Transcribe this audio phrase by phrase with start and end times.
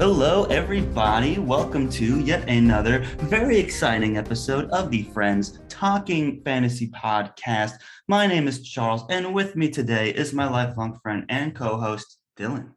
[0.00, 1.38] Hello, everybody.
[1.38, 7.74] Welcome to yet another very exciting episode of the Friends Talking Fantasy Podcast.
[8.08, 12.16] My name is Charles, and with me today is my lifelong friend and co host,
[12.38, 12.70] Dylan.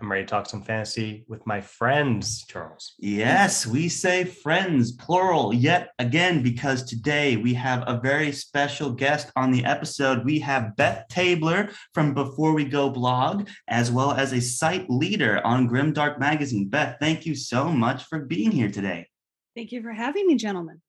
[0.00, 2.94] I'm ready to talk some fantasy with my friends, Charles.
[2.98, 9.32] Yes, we say friends, plural, yet again, because today we have a very special guest
[9.34, 10.24] on the episode.
[10.24, 15.44] We have Beth Tabler from Before We Go blog, as well as a site leader
[15.44, 16.68] on Grimdark Magazine.
[16.68, 19.08] Beth, thank you so much for being here today.
[19.56, 20.80] Thank you for having me, gentlemen.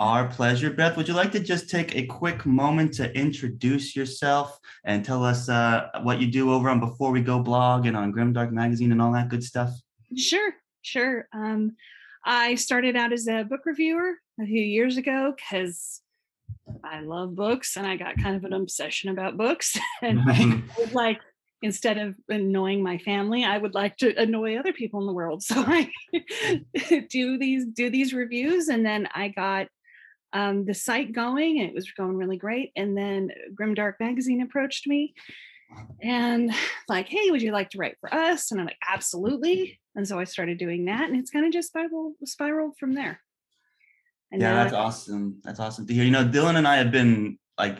[0.00, 0.70] Our pleasure.
[0.70, 5.22] Beth, would you like to just take a quick moment to introduce yourself and tell
[5.22, 8.92] us uh, what you do over on Before We Go blog and on Grimdark Magazine
[8.92, 9.68] and all that good stuff?
[10.16, 11.28] Sure, sure.
[11.34, 11.76] Um,
[12.24, 16.00] I started out as a book reviewer a few years ago because
[16.82, 19.78] I love books and I got kind of an obsession about books.
[20.02, 21.20] and I would like,
[21.60, 25.42] instead of annoying my family, I would like to annoy other people in the world.
[25.46, 25.90] So I
[27.10, 29.68] do these do these reviews, and then I got
[30.32, 32.72] um, the site going and it was going really great.
[32.76, 35.14] And then Grimdark Magazine approached me
[36.02, 36.52] and
[36.88, 38.50] like, hey, would you like to write for us?
[38.50, 39.80] And I'm like, absolutely.
[39.96, 43.20] And so I started doing that and it's kind of just spiral, spiraled from there.
[44.32, 45.40] And yeah, that's I- awesome.
[45.42, 46.04] That's awesome to hear.
[46.04, 47.78] You know, Dylan and I have been like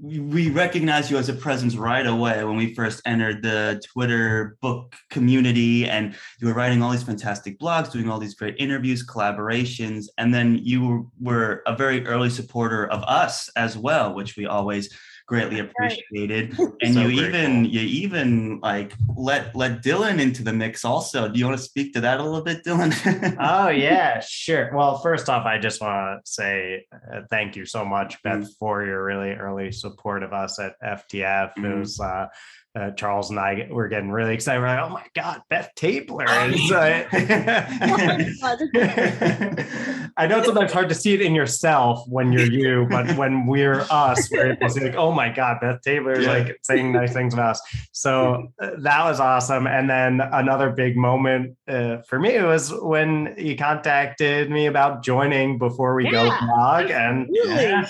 [0.00, 4.94] we recognize you as a presence right away when we first entered the Twitter book
[5.10, 10.06] community, and you were writing all these fantastic blogs, doing all these great interviews, collaborations,
[10.16, 14.88] and then you were a very early supporter of us as well, which we always
[15.28, 16.56] greatly appreciated.
[16.58, 16.72] Right.
[16.82, 17.40] And so you grateful.
[17.40, 21.28] even you even like let let Dylan into the mix also.
[21.28, 23.36] Do you want to speak to that a little bit, Dylan?
[23.40, 24.70] oh yeah, sure.
[24.74, 28.48] Well, first off, I just want to say uh, thank you so much, Beth, mm-hmm.
[28.58, 31.52] for your really early support of us at FTF.
[31.54, 31.64] Mm-hmm.
[31.64, 32.26] It was uh,
[32.74, 34.60] uh, Charles and I were getting really excited.
[34.60, 36.70] We're like, oh my God, Beth Tabler is.
[36.70, 37.04] Uh,
[40.16, 43.86] I know sometimes hard to see it in yourself when you're you, but when we're
[43.90, 46.32] us, we're able to see like, oh my God, Beth Tabler is yeah.
[46.32, 47.62] like saying nice things about us.
[47.92, 49.66] So uh, that was awesome.
[49.66, 55.58] And then another big moment uh, for me was when you contacted me about joining
[55.58, 56.10] before we yeah.
[56.10, 56.90] go blog.
[56.90, 57.84] And really?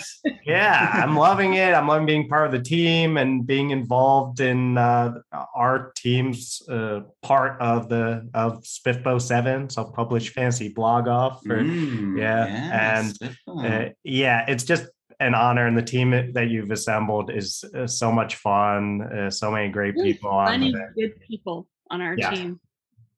[0.46, 1.74] yeah, I'm loving it.
[1.74, 5.14] I'm loving being part of the team and being involved in uh,
[5.54, 11.42] our team's uh, part of the of Spiffbo Seven, self-published fantasy blog off.
[11.46, 14.86] For, mm, yeah, and uh, yeah, it's just
[15.20, 19.02] an honor, and the team that you've assembled is uh, so much fun.
[19.02, 22.30] Uh, so many great people funny, on good people on our yeah.
[22.30, 22.60] team.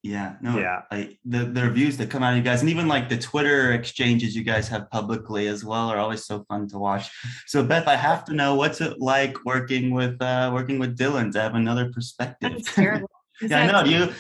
[0.03, 0.83] Yeah, no, yeah.
[0.91, 3.73] Like the, the reviews that come out of you guys, and even like the Twitter
[3.73, 7.11] exchanges you guys have publicly as well, are always so fun to watch.
[7.47, 11.33] So, Beth, I have to know what's it like working with uh, working with Dylan
[11.33, 12.63] to have another perspective.
[13.43, 14.13] Yeah, I know you.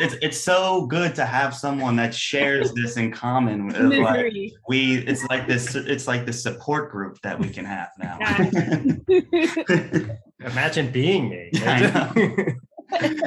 [0.00, 3.68] It's it's so good to have someone that shares this in common.
[3.68, 4.32] Like
[4.68, 5.76] we, it's like this.
[5.76, 8.18] It's like the support group that we can have now.
[10.40, 11.50] Imagine being me.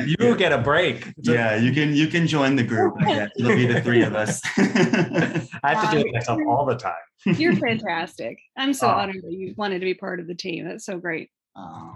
[0.06, 1.14] You get a break.
[1.18, 2.96] Yeah, you can you can join the group.
[3.38, 4.42] It'll be the three of us.
[4.58, 6.94] I have to do it myself all the time.
[7.26, 8.40] You're fantastic.
[8.58, 8.92] I'm so oh.
[8.92, 10.66] honored that you wanted to be part of the team.
[10.66, 11.30] That's so great.
[11.56, 11.94] Oh,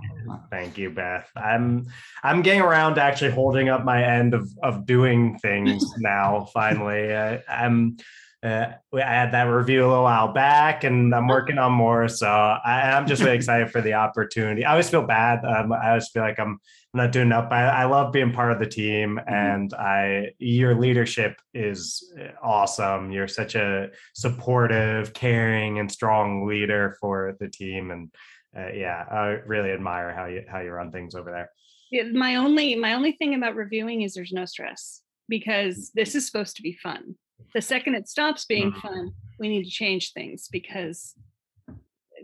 [0.49, 1.29] thank you, Beth.
[1.35, 1.87] I'm
[2.23, 6.47] I'm getting around to actually holding up my end of of doing things now.
[6.53, 7.97] Finally, I, I'm.
[8.43, 12.07] Uh, I had that review a little while back, and I'm working on more.
[12.07, 14.63] So I, am just really excited for the opportunity.
[14.63, 15.43] I always feel bad.
[15.43, 16.59] Um, I always feel like I'm
[16.95, 17.51] I'm not doing enough.
[17.51, 19.33] I, I love being part of the team, mm-hmm.
[19.33, 22.09] and I your leadership is
[22.41, 23.11] awesome.
[23.11, 28.15] You're such a supportive, caring, and strong leader for the team, and
[28.57, 31.49] uh, yeah, I really admire how you how you run things over there.
[31.91, 36.25] Yeah, my only my only thing about reviewing is there's no stress because this is
[36.25, 37.15] supposed to be fun.
[37.53, 38.87] The second it stops being mm-hmm.
[38.87, 41.13] fun, we need to change things because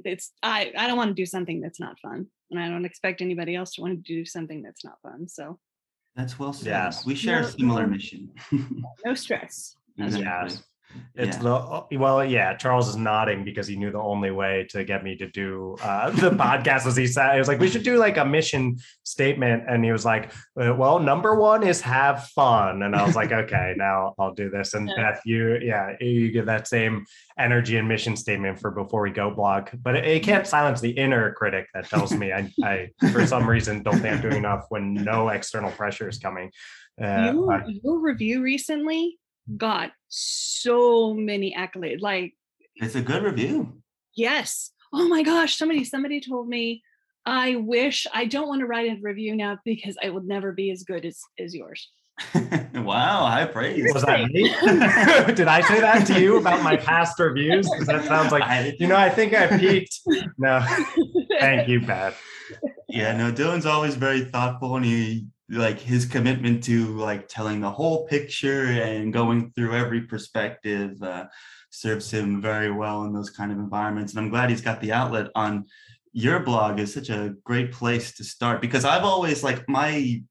[0.05, 3.21] it's I I don't want to do something that's not fun and I don't expect
[3.21, 5.27] anybody else to want to do something that's not fun.
[5.27, 5.59] So
[6.15, 6.67] that's well said.
[6.67, 7.05] Yes.
[7.05, 8.29] We share no, a similar no, mission.
[9.05, 9.75] no stress.
[9.97, 10.57] Exactly.
[11.15, 11.83] It's yeah.
[11.89, 12.55] the well, yeah.
[12.55, 16.09] Charles is nodding because he knew the only way to get me to do uh,
[16.09, 19.63] the podcast was he said he was like, we should do like a mission statement,
[19.67, 23.31] and he was like, uh, well, number one is have fun, and I was like,
[23.43, 24.73] okay, now I'll do this.
[24.73, 24.95] And yeah.
[24.95, 27.05] Beth, you, yeah, you give that same
[27.37, 30.91] energy and mission statement for before we go blog, but it, it can't silence the
[30.91, 34.65] inner critic that tells me I, I, for some reason, don't think I'm doing enough
[34.69, 36.51] when no external pressure is coming.
[37.01, 39.17] Uh, your, your review recently
[39.57, 42.01] got so many accolades.
[42.01, 42.33] Like
[42.75, 43.81] it's a good review.
[44.15, 44.71] Yes.
[44.93, 45.57] Oh my gosh.
[45.57, 46.83] Somebody, somebody told me
[47.25, 50.71] I wish I don't want to write a review now because I would never be
[50.71, 51.89] as good as, as yours.
[52.75, 53.93] wow, high praise.
[53.93, 54.43] Was that me?
[55.33, 57.69] Did I say that to you about my past reviews?
[57.69, 59.99] Because that sounds like you know, I think I peaked.
[60.37, 60.65] No,
[61.39, 62.15] thank you, Pat.
[62.89, 67.69] Yeah, no, Dylan's always very thoughtful and he like his commitment to like telling the
[67.69, 71.25] whole picture and going through every perspective uh,
[71.69, 74.13] serves him very well in those kind of environments.
[74.13, 75.65] And I'm glad he's got the outlet on
[76.13, 80.21] your blog is such a great place to start because I've always like my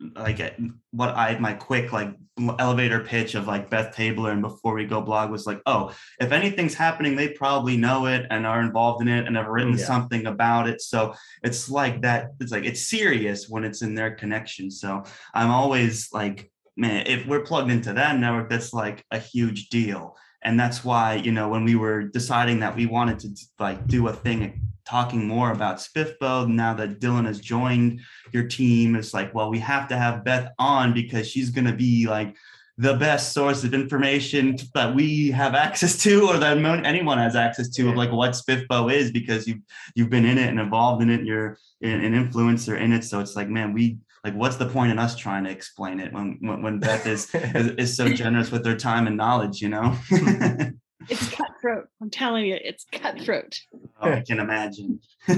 [0.00, 0.50] like eh,
[0.90, 2.14] what I my quick like
[2.58, 6.32] elevator pitch of like Beth Tabler and before we go blog was like, oh, if
[6.32, 9.84] anything's happening, they probably know it and are involved in it and have written yeah.
[9.84, 10.82] something about it.
[10.82, 12.32] So it's like that.
[12.40, 14.70] It's like it's serious when it's in their connection.
[14.70, 19.68] So I'm always like, man, if we're plugged into that network, that's like a huge
[19.70, 20.16] deal.
[20.42, 23.28] And that's why you know when we were deciding that we wanted to
[23.58, 28.00] like do a thing talking more about Spiffbo now that Dylan has joined
[28.32, 28.94] your team.
[28.96, 32.36] It's like, well, we have to have Beth on because she's going to be like
[32.78, 37.68] the best source of information that we have access to or that anyone has access
[37.70, 39.60] to of like what Spiffbo is because you've
[39.94, 43.02] you've been in it and involved in it you're an influencer in it.
[43.02, 46.12] So it's like man we like what's the point in us trying to explain it
[46.12, 49.70] when when, when Beth is, is, is so generous with their time and knowledge you
[49.70, 49.96] know
[51.08, 51.88] It's cutthroat.
[52.00, 53.58] I'm telling you, it's cutthroat.
[54.00, 55.00] Oh, I can imagine.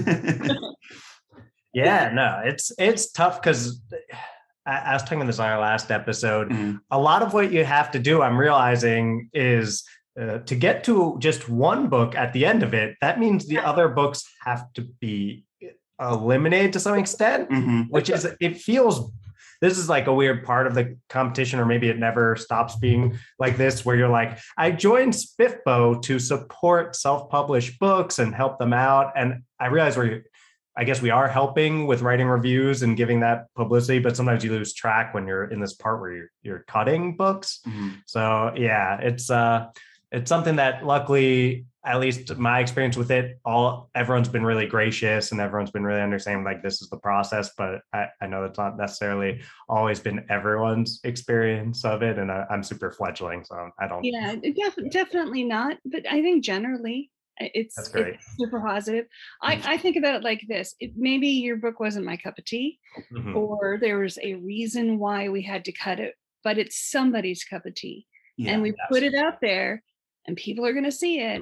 [1.72, 3.80] yeah, no, it's it's tough because
[4.66, 6.50] I, was talking about this on our last episode.
[6.50, 6.80] Mm.
[6.90, 9.84] A lot of what you have to do, I'm realizing, is
[10.20, 12.96] uh, to get to just one book at the end of it.
[13.00, 15.44] That means the other books have to be
[16.00, 17.82] eliminated to some extent, mm-hmm.
[17.82, 19.10] which is it feels
[19.60, 23.18] this is like a weird part of the competition, or maybe it never stops being
[23.38, 28.72] like this, where you're like, I joined SPIFBO to support self-published books and help them
[28.72, 29.12] out.
[29.16, 30.24] And I realize we're
[30.78, 34.52] I guess we are helping with writing reviews and giving that publicity, but sometimes you
[34.52, 37.58] lose track when you're in this part where you're, you're cutting books.
[37.66, 37.88] Mm-hmm.
[38.06, 39.70] So yeah, it's uh,
[40.12, 45.32] it's something that luckily at least my experience with it all everyone's been really gracious
[45.32, 48.58] and everyone's been really understanding like this is the process but i, I know that's
[48.58, 53.86] not necessarily always been everyone's experience of it and I, am super fledgling so i
[53.86, 57.10] don't yeah def- definitely not but i think generally
[57.40, 58.14] it's, That's great.
[58.14, 59.06] It's super positive.
[59.40, 59.68] I, mm-hmm.
[59.68, 60.74] I think about it like this.
[60.80, 62.80] It, maybe your book wasn't my cup of tea,
[63.12, 63.36] mm-hmm.
[63.36, 67.64] or there was a reason why we had to cut it, but it's somebody's cup
[67.64, 68.06] of tea.
[68.36, 69.84] Yeah, and we put it out there
[70.28, 71.40] and people are going to see it.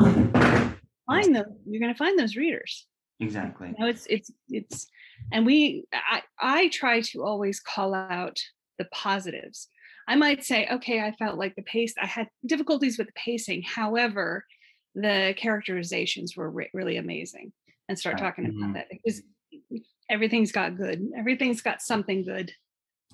[1.06, 2.86] Find them you're going to find those readers.
[3.20, 3.68] Exactly.
[3.68, 4.86] You know, it's it's it's
[5.32, 8.38] and we i i try to always call out
[8.78, 9.68] the positives.
[10.08, 13.62] I might say okay i felt like the pace i had difficulties with the pacing.
[13.62, 14.44] However
[14.94, 17.52] the characterizations were re- really amazing
[17.88, 18.62] and start talking mm-hmm.
[18.62, 19.20] about that because
[20.08, 21.06] everything's got good.
[21.16, 22.52] Everything's got something good.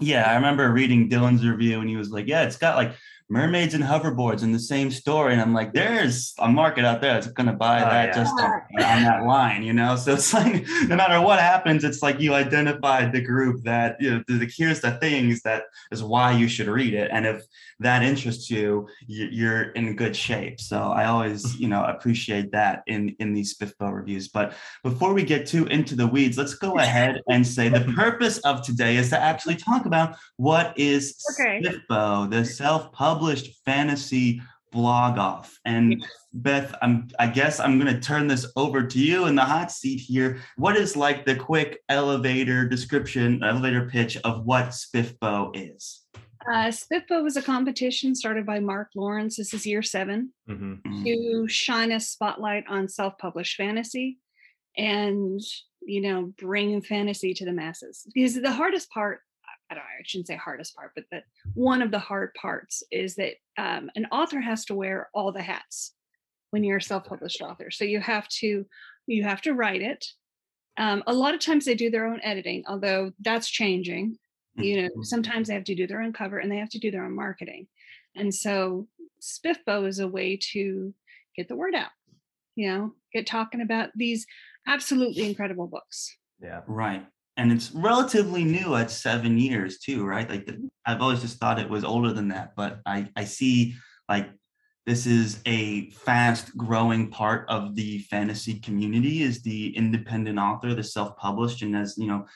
[0.00, 2.94] Yeah i remember reading dylan's review and he was like yeah it's got like
[3.28, 5.32] mermaids and hoverboards in the same story.
[5.32, 8.12] And I'm like, there's a market out there that's going to buy oh, that yeah.
[8.12, 9.96] just on, on, that line, you know?
[9.96, 14.10] So it's like, no matter what happens, it's like you identified the group that, you
[14.10, 17.10] know, the, here's the things that is why you should read it.
[17.12, 17.44] And if
[17.81, 20.60] that interests you, you're in good shape.
[20.60, 24.29] So I always, you know, appreciate that in, in these SPIFBO reviews.
[24.29, 28.38] But before we get too into the weeds, let's go ahead and say the purpose
[28.38, 31.62] of today is to actually talk about what is okay.
[31.62, 34.40] SPIFBO, the self-published published fantasy
[34.70, 35.58] blog off.
[35.66, 36.02] And
[36.32, 40.00] Beth, I'm I guess I'm gonna turn this over to you in the hot seat
[40.00, 40.40] here.
[40.56, 46.06] What is like the quick elevator description, elevator pitch of what SPIFBO is?
[46.50, 49.36] Uh, SPIFBO was a competition started by Mark Lawrence.
[49.36, 50.72] This is year 7 mm-hmm.
[50.72, 51.04] mm-hmm.
[51.04, 54.19] to shine a spotlight on self-published fantasy
[54.76, 55.38] and
[55.82, 58.06] you know bring fantasy to the masses.
[58.14, 59.20] Because the hardest part
[59.72, 61.24] I don't know, I shouldn't say hardest part, but that
[61.55, 65.43] one of the hard parts is that um, an author has to wear all the
[65.43, 65.94] hats
[66.50, 67.70] when you're a self-published author.
[67.70, 68.67] So you have to
[69.06, 70.05] you have to write it.
[70.79, 74.19] Um, a lot of times they do their own editing, although that's changing.
[74.55, 75.02] You know, mm-hmm.
[75.02, 77.17] sometimes they have to do their own cover and they have to do their own
[77.17, 77.69] marketing.
[78.14, 78.86] And so
[79.22, 80.93] Spiffbo is a way to
[81.34, 81.91] get the word out,
[82.55, 84.26] you know, get talking about these
[84.69, 86.14] absolutely incredible books.
[86.38, 86.60] Yeah.
[86.67, 90.29] Right and it's relatively new at seven years too right?
[90.29, 93.74] Like the, i've always just thought it was older than that but i i see
[94.08, 94.31] like
[94.84, 100.82] this is a fast growing part of the fantasy community is the independent author the
[100.82, 102.27] self-published and as you know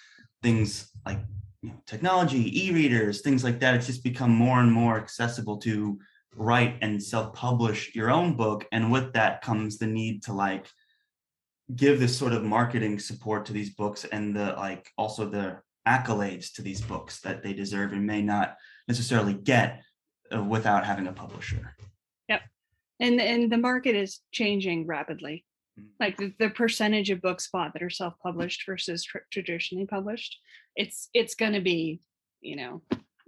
[0.43, 1.19] things like
[1.63, 5.99] you know, technology e-readers things like that it's just become more and more accessible to
[6.37, 10.69] write and self-publish your own book and with that comes the need to like
[11.75, 16.53] give this sort of marketing support to these books and the like also the accolades
[16.53, 18.57] to these books that they deserve and may not
[18.89, 19.83] necessarily get
[20.35, 21.75] uh, without having a publisher.
[22.29, 22.43] Yep.
[23.01, 25.45] And and the market is changing rapidly.
[25.79, 25.87] Mm.
[25.99, 30.39] Like the, the percentage of books bought that are self-published versus tr- traditionally published,
[30.77, 32.01] it's it's going to be,
[32.41, 32.83] you know,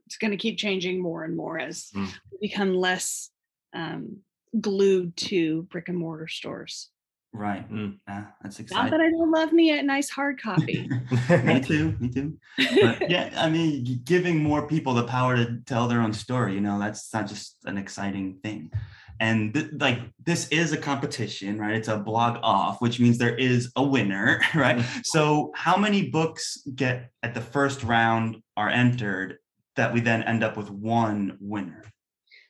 [0.07, 2.09] it's going to keep changing more and more as mm.
[2.41, 3.31] become less
[3.75, 4.19] um,
[4.61, 6.91] glued to brick and mortar stores.
[7.39, 7.71] Right.
[7.73, 7.99] Mm.
[8.09, 8.91] Yeah, that's exciting.
[8.91, 10.91] Not that I don't love me a nice hard copy.
[11.45, 11.97] me too.
[12.01, 12.37] Me too.
[12.81, 16.61] But yeah, I mean, giving more people the power to tell their own story, you
[16.61, 18.73] know, that's not just an exciting thing.
[19.21, 21.77] And th- like this is a competition, right?
[21.77, 24.79] It's a blog off, which means there is a winner, right?
[24.79, 25.01] Mm-hmm.
[25.05, 29.39] So, how many books get at the first round are entered
[29.77, 31.85] that we then end up with one winner?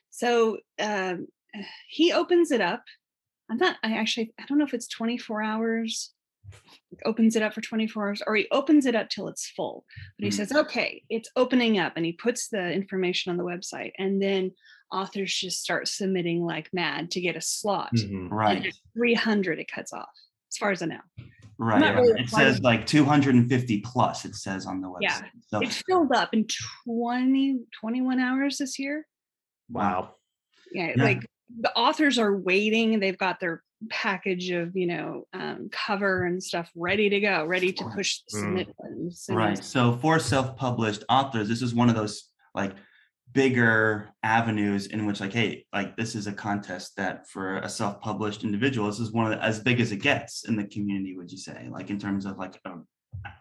[0.09, 1.27] So um,
[1.87, 2.83] he opens it up
[3.49, 6.13] I'm not, I actually, I don't know if it's 24 hours,
[7.05, 9.85] opens it up for 24 hours, or he opens it up till it's full.
[10.17, 13.43] But he mm says, okay, it's opening up, and he puts the information on the
[13.43, 13.91] website.
[13.97, 14.51] And then
[14.91, 17.91] authors just start submitting like mad to get a slot.
[17.95, 18.29] Mm-hmm.
[18.29, 18.75] Right.
[18.97, 20.09] 300 it cuts off,
[20.51, 20.99] as far as I know.
[21.57, 21.93] Right.
[21.93, 25.01] Really it says like 250 plus, it says on the website.
[25.01, 25.21] Yeah.
[25.49, 25.59] So.
[25.59, 26.47] It filled up in
[26.85, 29.05] 20, 21 hours this year.
[29.69, 30.15] Wow.
[30.71, 31.03] Yeah, yeah.
[31.03, 31.25] Like
[31.59, 36.69] the authors are waiting they've got their package of you know um, cover and stuff
[36.75, 39.35] ready to go ready to push the submit mm.
[39.35, 42.73] right so for self-published authors this is one of those like
[43.31, 48.43] bigger avenues in which like hey like this is a contest that for a self-published
[48.43, 51.31] individual this is one of the, as big as it gets in the community would
[51.31, 52.85] you say like in terms of like an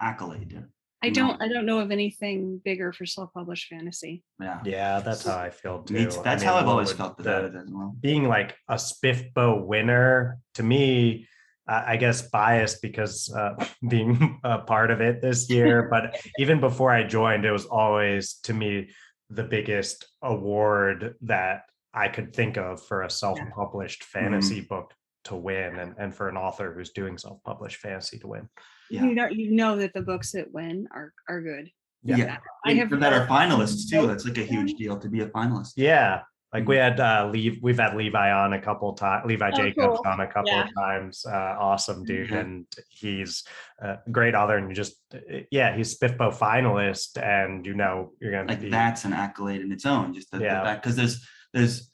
[0.00, 0.62] accolade
[1.02, 1.40] I don't.
[1.40, 4.24] I don't know of anything bigger for self-published fantasy.
[4.40, 5.94] Yeah, yeah, that's how I feel too.
[5.94, 7.94] That's I mean, how I've always felt about it as well.
[8.00, 11.28] Being like a SPIFBO winner to me,
[11.68, 15.88] I guess biased because uh, being a part of it this year.
[15.90, 18.90] but even before I joined, it was always to me
[19.30, 21.62] the biggest award that
[21.94, 24.18] I could think of for a self-published mm-hmm.
[24.18, 24.74] fantasy mm-hmm.
[24.74, 28.48] book to win, and and for an author who's doing self-published fantasy to win
[28.90, 29.04] yeah.
[29.04, 31.71] you know you know that the books that win are are good.
[32.02, 32.37] Yeah, yeah.
[32.64, 34.07] I have that are finalists too.
[34.07, 35.73] That's like a huge deal to be a finalist.
[35.76, 36.99] Yeah, like we mm-hmm.
[36.99, 40.02] had uh leave we've had Levi on a couple times, Levi oh, Jacobs cool.
[40.07, 40.64] on a couple yeah.
[40.64, 41.26] of times.
[41.26, 42.28] Uh awesome dude.
[42.28, 42.37] Mm-hmm.
[42.37, 43.45] And he's
[43.80, 45.18] a great author and just uh,
[45.50, 49.73] yeah, he's SPIFBO finalist and you know you're gonna like be, that's an accolade in
[49.73, 50.14] its own.
[50.14, 50.76] Just the, yeah.
[50.76, 51.90] because there's there's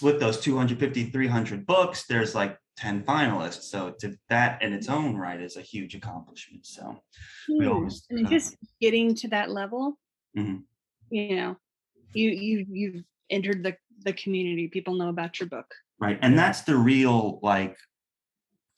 [0.00, 3.64] with those 250, 300 books, there's like 10 finalists.
[3.64, 6.66] So to that in its own right is a huge accomplishment.
[6.66, 6.96] So
[7.48, 9.98] we always and uh, just getting to that level,
[10.36, 10.58] mm-hmm.
[11.10, 11.56] you know,
[12.14, 14.68] you you you've entered the the community.
[14.68, 15.66] People know about your book.
[16.00, 16.18] Right.
[16.20, 17.76] And that's the real like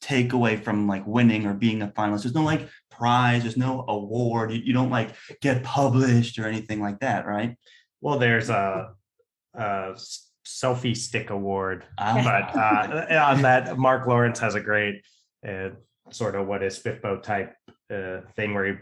[0.03, 2.23] takeaway from like winning or being a finalist.
[2.23, 4.51] There's no like prize, there's no award.
[4.51, 7.55] You, you don't like get published or anything like that, right?
[8.01, 8.91] Well, there's a,
[9.55, 9.93] a
[10.47, 11.85] selfie stick award.
[11.97, 12.21] Ah.
[12.23, 15.03] But uh, on that, Mark Lawrence has a great
[15.47, 15.69] uh,
[16.09, 17.53] sort of what is SPIFBO type
[17.93, 18.73] uh, thing where he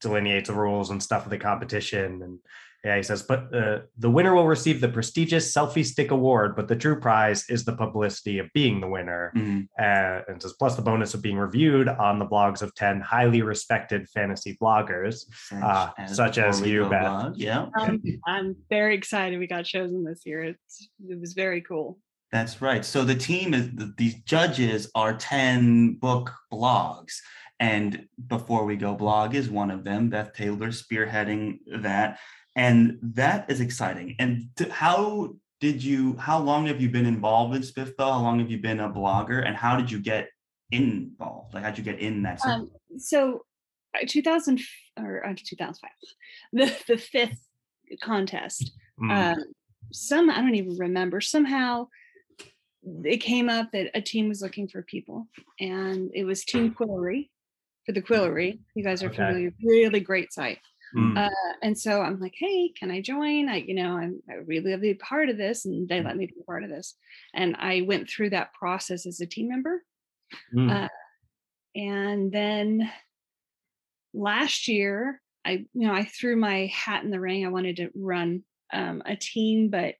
[0.00, 2.38] delineates the rules and stuff of the competition and
[2.84, 6.68] yeah, he says, but uh, the winner will receive the prestigious selfie stick award, but
[6.68, 9.32] the true prize is the publicity of being the winner.
[9.36, 9.62] Mm-hmm.
[9.78, 13.42] Uh, and says, plus the bonus of being reviewed on the blogs of 10 highly
[13.42, 17.32] respected fantasy bloggers, such, uh, as, such as you, Beth.
[17.34, 17.66] Yeah.
[17.80, 20.44] Um, I'm very excited we got chosen this year.
[20.44, 21.98] It's, it was very cool.
[22.30, 22.84] That's right.
[22.84, 27.14] So the team is, these judges are 10 book blogs.
[27.60, 30.10] And before we go, blog is one of them.
[30.10, 32.18] Beth Tabler spearheading that
[32.58, 34.16] and that is exciting.
[34.18, 38.40] And to, how did you how long have you been involved in SPIFBO how long
[38.40, 39.46] have you been a blogger?
[39.46, 40.28] And how did you get
[40.70, 41.54] involved?
[41.54, 43.42] Like how'd you get in that um, so
[43.94, 44.60] uh, 2000
[44.98, 45.90] or uh, 2005
[46.52, 47.40] the, the fifth
[48.02, 49.10] contest mm.
[49.10, 49.40] uh,
[49.92, 51.20] some i don't even remember.
[51.20, 51.86] Somehow
[53.04, 55.28] it came up that a team was looking for people
[55.60, 57.24] and it was team Quill to Live
[57.86, 59.16] for the Quill to Live you guys are okay.
[59.16, 60.58] familiar really great site
[60.96, 61.18] Mm.
[61.18, 63.48] Uh, and so I'm like, hey, can I join?
[63.48, 66.04] I, you know, I'm, I really love to be part of this, and they mm.
[66.04, 66.94] let me be part of this.
[67.34, 69.82] And I went through that process as a team member.
[70.54, 70.84] Mm.
[70.84, 70.88] Uh,
[71.74, 72.90] and then
[74.14, 77.44] last year, I, you know, I threw my hat in the ring.
[77.44, 78.42] I wanted to run
[78.72, 79.94] um, a team, but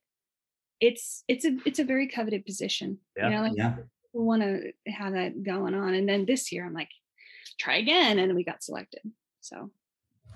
[0.80, 2.98] it's it's a it's a very coveted position.
[3.16, 3.28] Yeah.
[3.28, 3.76] You know, like yeah.
[4.12, 5.94] want to have that going on.
[5.94, 6.90] And then this year, I'm like,
[7.58, 9.00] try again, and we got selected.
[9.40, 9.70] So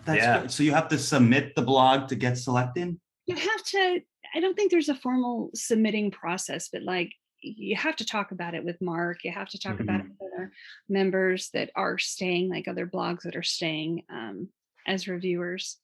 [0.05, 0.41] that's yeah.
[0.43, 0.51] Good.
[0.51, 2.99] So you have to submit the blog to get selected?
[3.27, 4.01] You have to,
[4.35, 8.55] I don't think there's a formal submitting process, but like you have to talk about
[8.55, 9.19] it with Mark.
[9.25, 9.83] You have to talk mm-hmm.
[9.83, 10.15] about it mm-hmm.
[10.21, 10.53] with other
[10.89, 14.03] members that are staying, like other blogs that are staying.
[14.11, 14.49] Um,
[14.87, 15.79] as reviewers.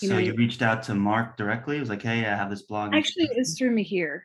[0.00, 1.76] You so know, you reached out to Mark directly.
[1.76, 2.94] It was like, hey, I have this blog.
[2.94, 4.22] Actually, it was through Mihir.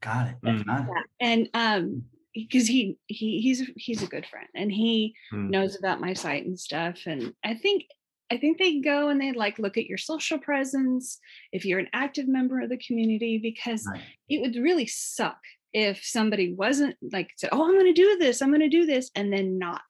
[0.00, 0.36] Got it.
[0.44, 0.64] Mm.
[0.64, 0.86] Got it.
[0.88, 1.02] Yeah.
[1.20, 2.04] And um,
[2.34, 5.50] because he he he's he's a good friend and he mm.
[5.50, 7.00] knows about my site and stuff.
[7.06, 7.84] And I think
[8.32, 11.18] I think they go and they like look at your social presence
[11.52, 14.00] if you're an active member of the community because right.
[14.30, 15.36] it would really suck
[15.74, 18.40] if somebody wasn't like said, "Oh, I'm going to do this.
[18.40, 19.82] I'm going to do this," and then not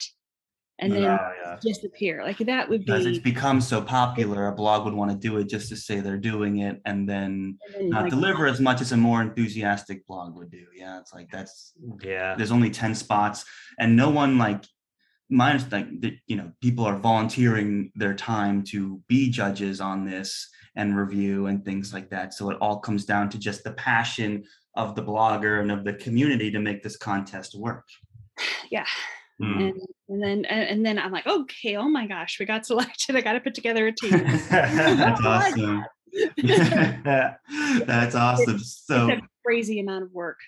[0.80, 1.58] and oh, then yeah, yeah.
[1.62, 2.24] disappear.
[2.24, 5.16] Like that would because be because it's become so popular, a blog would want to
[5.16, 8.48] do it just to say they're doing it and then, and then not like, deliver
[8.48, 10.66] as much as a more enthusiastic blog would do.
[10.74, 11.72] Yeah, it's like that's
[12.02, 12.34] yeah.
[12.34, 13.44] There's only 10 spots
[13.78, 14.64] and no one like
[15.32, 15.86] minus like
[16.26, 21.64] you know, people are volunteering their time to be judges on this and review and
[21.64, 22.34] things like that.
[22.34, 25.94] So it all comes down to just the passion of the blogger and of the
[25.94, 27.86] community to make this contest work.
[28.70, 28.86] Yeah.
[29.40, 29.70] Mm.
[29.70, 33.16] And, and then and then I'm like, okay, oh my gosh, we got selected.
[33.16, 34.10] I got to put together a team.
[34.50, 35.84] That's oh awesome.
[37.86, 38.58] That's awesome.
[38.58, 40.38] So it's a crazy amount of work.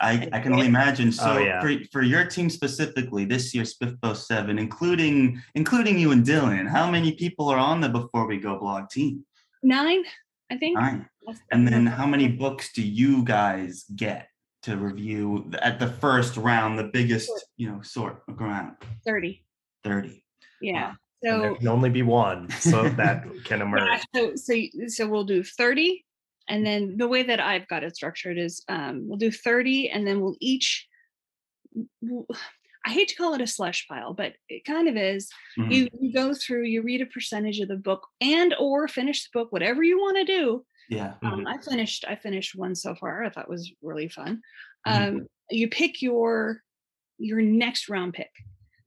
[0.00, 1.08] I, I can only imagine.
[1.08, 1.60] Oh, so oh, yeah.
[1.60, 6.90] for, for your team specifically, this year SPIFBO seven, including including you and Dylan, how
[6.90, 9.24] many people are on the Before We Go blog team?
[9.62, 10.04] Nine,
[10.50, 10.78] I think.
[10.78, 11.08] Nine.
[11.50, 14.28] And then how many books do you guys get?
[14.62, 18.76] to review at the first round, the biggest, you know, sort of round?
[19.06, 19.44] 30.
[19.84, 20.22] 30.
[20.60, 20.94] Yeah.
[21.24, 23.82] So and there can only be one, so that can emerge.
[23.82, 24.54] Yeah, so, so,
[24.86, 26.04] so we'll do 30.
[26.48, 30.06] And then the way that I've got it structured is um, we'll do 30 and
[30.06, 30.86] then we'll each,
[32.00, 32.26] we'll,
[32.86, 35.28] I hate to call it a slush pile, but it kind of is.
[35.58, 35.70] Mm-hmm.
[35.70, 39.38] You, you go through, you read a percentage of the book and or finish the
[39.38, 40.64] book, whatever you want to do.
[40.88, 41.14] Yeah.
[41.22, 43.22] Um, I finished I finished one so far.
[43.22, 44.40] I thought was really fun.
[44.86, 45.16] Mm-hmm.
[45.18, 46.62] Um, you pick your
[47.18, 48.30] your next round pick.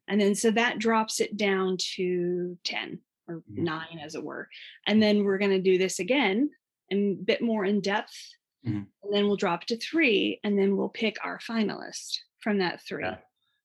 [0.08, 3.64] And then so that drops it down to 10 or mm-hmm.
[3.64, 4.50] 9 as it were.
[4.88, 6.50] And then we're going to do this again
[6.92, 8.16] and a bit more in depth.
[8.68, 8.84] Mm-hmm.
[9.04, 13.04] And then we'll drop to 3 and then we'll pick our finalist from that 3.
[13.04, 13.18] Yeah.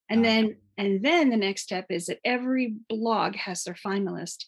[0.08, 4.44] And then and then the next step is that every blog has their finalist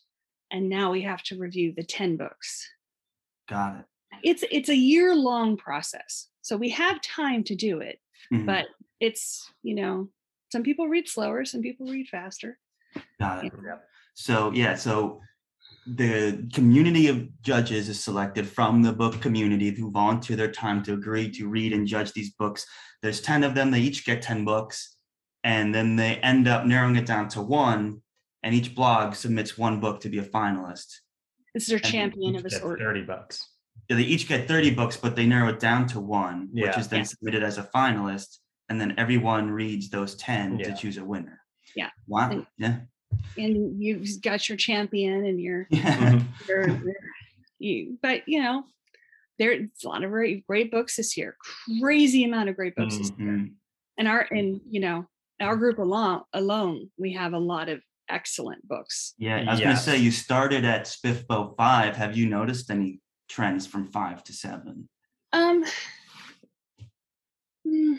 [0.51, 2.69] and now we have to review the 10 books
[3.49, 3.85] Got it.
[4.23, 6.29] It's it's a year long process.
[6.43, 7.99] So we have time to do it,
[8.33, 8.47] mm-hmm.
[8.47, 8.67] but
[9.01, 10.09] it's, you know,
[10.51, 12.59] some people read slower, some people read faster.
[13.21, 13.53] Got it.
[13.65, 13.77] Yeah.
[14.15, 15.21] So yeah, so
[15.97, 20.95] the community of judges is selected from the book community who volunteer their time to
[20.95, 22.67] agree to read and judge these books.
[23.03, 24.97] There's 10 of them, they each get 10 books,
[25.45, 28.03] and then they end up narrowing it down to one,
[28.43, 30.97] and each blog submits one book to be a finalist.
[31.55, 32.81] This is their champion of a sort.
[32.81, 33.49] 30 bucks.
[33.89, 36.67] Yeah, they each get 30 books, but they narrow it down to one, yeah.
[36.67, 37.05] which is then yeah.
[37.05, 38.39] submitted as a finalist.
[38.69, 40.67] And then everyone reads those 10 yeah.
[40.67, 41.41] to choose a winner.
[41.75, 41.89] Yeah.
[42.07, 42.31] Wow.
[42.31, 42.81] And, yeah.
[43.37, 46.21] And you've got your champion and your, yeah.
[46.49, 46.95] your, your
[47.59, 48.65] you, but you know,
[49.39, 51.37] there's a lot of great, great books this year.
[51.81, 53.03] Crazy amount of great books mm-hmm.
[53.03, 53.29] this year.
[53.29, 53.53] Mm-hmm.
[53.99, 55.07] And our, and you know,
[55.41, 59.15] our group alone, alone, we have a lot of excellent books.
[59.19, 59.65] Yeah, I was yes.
[59.65, 61.97] going to say you started at SPIFBO five.
[61.97, 64.89] Have you noticed any trends from five to seven?
[65.33, 65.65] Um,
[67.67, 67.99] mm,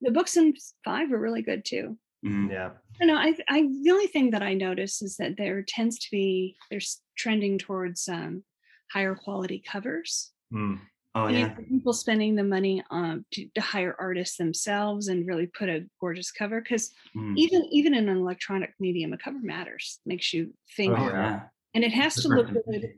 [0.00, 1.98] the books in five are really good too.
[2.24, 2.70] Mm, yeah.
[3.00, 3.16] I know.
[3.16, 7.00] I, I the only thing that I notice is that there tends to be there's
[7.16, 8.44] trending towards um,
[8.92, 10.32] higher quality covers.
[10.52, 10.80] Mm.
[11.16, 11.48] Oh yeah.
[11.48, 16.32] People spending the money um, to, to, hire artists themselves and really put a gorgeous
[16.32, 17.34] cover because mm.
[17.36, 20.00] even even in an electronic medium, a cover matters.
[20.04, 21.42] Makes you think, oh, yeah.
[21.74, 22.94] and it has to look good.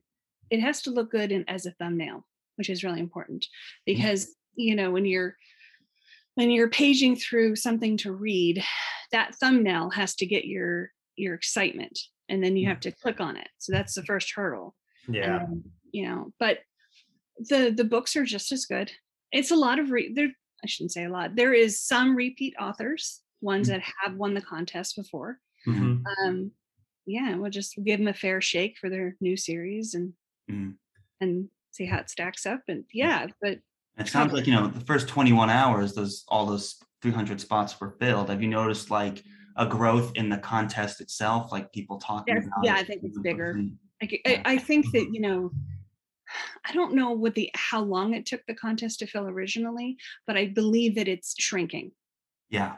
[0.49, 3.49] It has to look good in, as a thumbnail, which is really important mm.
[3.85, 4.31] because mm.
[4.57, 5.37] you know when you're
[6.37, 8.63] when you're paging through something to read,
[9.11, 12.69] that thumbnail has to get your your excitement, and then you mm.
[12.69, 13.49] have to click on it.
[13.59, 14.75] So that's the first hurdle.
[15.09, 15.41] Yeah.
[15.41, 16.59] And, you know, but
[17.39, 18.93] the the books are just as good.
[19.33, 20.29] It's a lot of re- there.
[20.63, 21.37] I shouldn't say a lot.
[21.37, 23.79] There is some repeat authors, ones mm-hmm.
[23.79, 25.39] that have won the contest before.
[25.67, 26.05] Mm-hmm.
[26.07, 26.51] Um,
[27.07, 30.13] yeah, we'll just give them a fair shake for their new series and
[30.51, 30.73] mm-hmm.
[31.21, 32.63] and see how it stacks up.
[32.69, 33.59] And yeah, but
[33.99, 37.97] it sounds like you know the first 21 hours, those all those 300 spots were
[38.01, 38.31] filled.
[38.31, 39.23] Have you noticed like
[39.57, 42.65] a growth in the contest itself, like people talking yes, about?
[42.65, 42.81] Yeah, it?
[42.81, 43.61] I think it's bigger.
[44.03, 45.15] Like, I, I think that mm-hmm.
[45.15, 45.51] you know
[46.65, 50.37] I don't know what the how long it took the contest to fill originally, but
[50.37, 51.93] I believe that it's shrinking.
[52.51, 52.77] Yeah,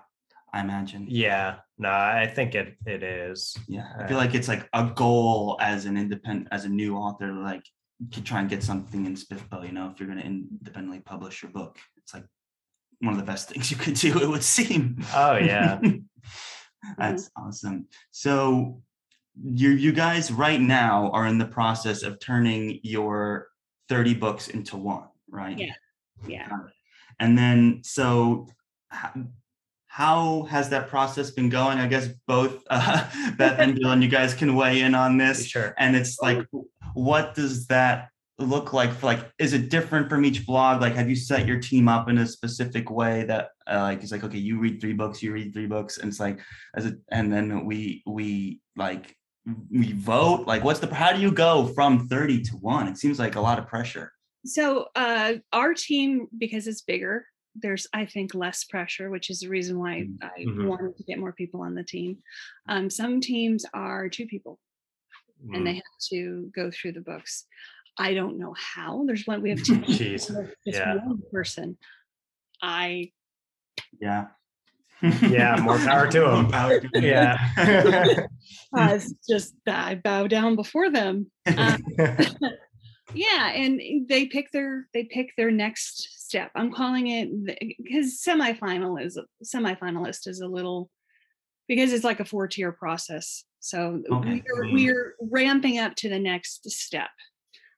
[0.53, 1.07] I imagine.
[1.09, 3.57] Yeah, no, I think it it is.
[3.67, 6.97] Yeah, I uh, feel like it's like a goal as an independent as a new
[6.97, 7.65] author, like
[8.13, 9.67] to try and get something in SPIFBO.
[9.67, 12.25] You know, if you're going to independently publish your book, it's like
[13.01, 14.19] one of the best things you could do.
[14.21, 15.05] It would seem.
[15.15, 15.81] Oh yeah,
[16.99, 17.47] that's mm-hmm.
[17.47, 17.87] awesome.
[18.11, 18.83] So
[19.43, 23.49] you you guys right now are in the process of turning your
[23.89, 25.59] 30 books into one, right?
[25.59, 25.75] Yeah.
[26.27, 26.49] Yeah.
[27.21, 28.49] And then so
[29.89, 31.79] how has that process been going?
[31.79, 35.47] I guess both uh, Beth and Dylan, you guys can weigh in on this.
[35.47, 35.75] Sure.
[35.79, 36.47] And it's like,
[36.95, 38.93] what does that look like?
[38.93, 40.81] For like, is it different from each blog?
[40.81, 44.13] Like, have you set your team up in a specific way that, uh, like, it's
[44.13, 46.39] like, okay, you read three books, you read three books, and it's like,
[46.77, 49.17] as it, and then we we like
[49.71, 50.47] we vote.
[50.47, 50.95] Like, what's the?
[50.95, 52.89] How do you go from thirty to one?
[52.89, 54.13] It seems like a lot of pressure.
[54.45, 57.25] So uh, our team, because it's bigger,
[57.61, 60.67] there's i think less pressure which is the reason why mm, i mm-hmm.
[60.67, 62.19] wanted to get more people on the team
[62.69, 64.59] um, some teams are two people
[65.45, 65.57] mm.
[65.57, 65.77] and they mm.
[65.77, 67.45] have to go through the books
[67.99, 70.27] i don't know how there's one we have two Jeez.
[70.29, 70.97] just yeah.
[70.97, 71.77] one person
[72.63, 73.11] i
[74.01, 74.27] yeah
[75.23, 80.91] yeah more power to them power to yeah uh, it's just i bow down before
[80.91, 81.83] them um,
[83.15, 87.29] yeah and they pick their they pick their next step i'm calling it
[87.79, 90.91] because semifinal is semifinalist is a little
[91.67, 94.43] because it's like a four tier process so okay.
[94.47, 94.75] we're, mm-hmm.
[94.75, 97.09] we're ramping up to the next step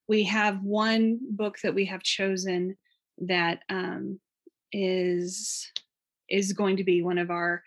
[0.08, 2.76] we have one book that we have chosen
[3.18, 4.18] that um,
[4.72, 5.70] is
[6.28, 7.62] is going to be one of our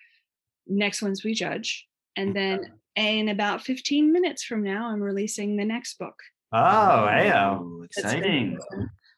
[0.68, 5.66] next ones we judge and then in about 15 minutes from now i'm releasing the
[5.66, 6.16] next book
[6.56, 7.84] Oh, ayo.
[7.84, 8.60] exciting.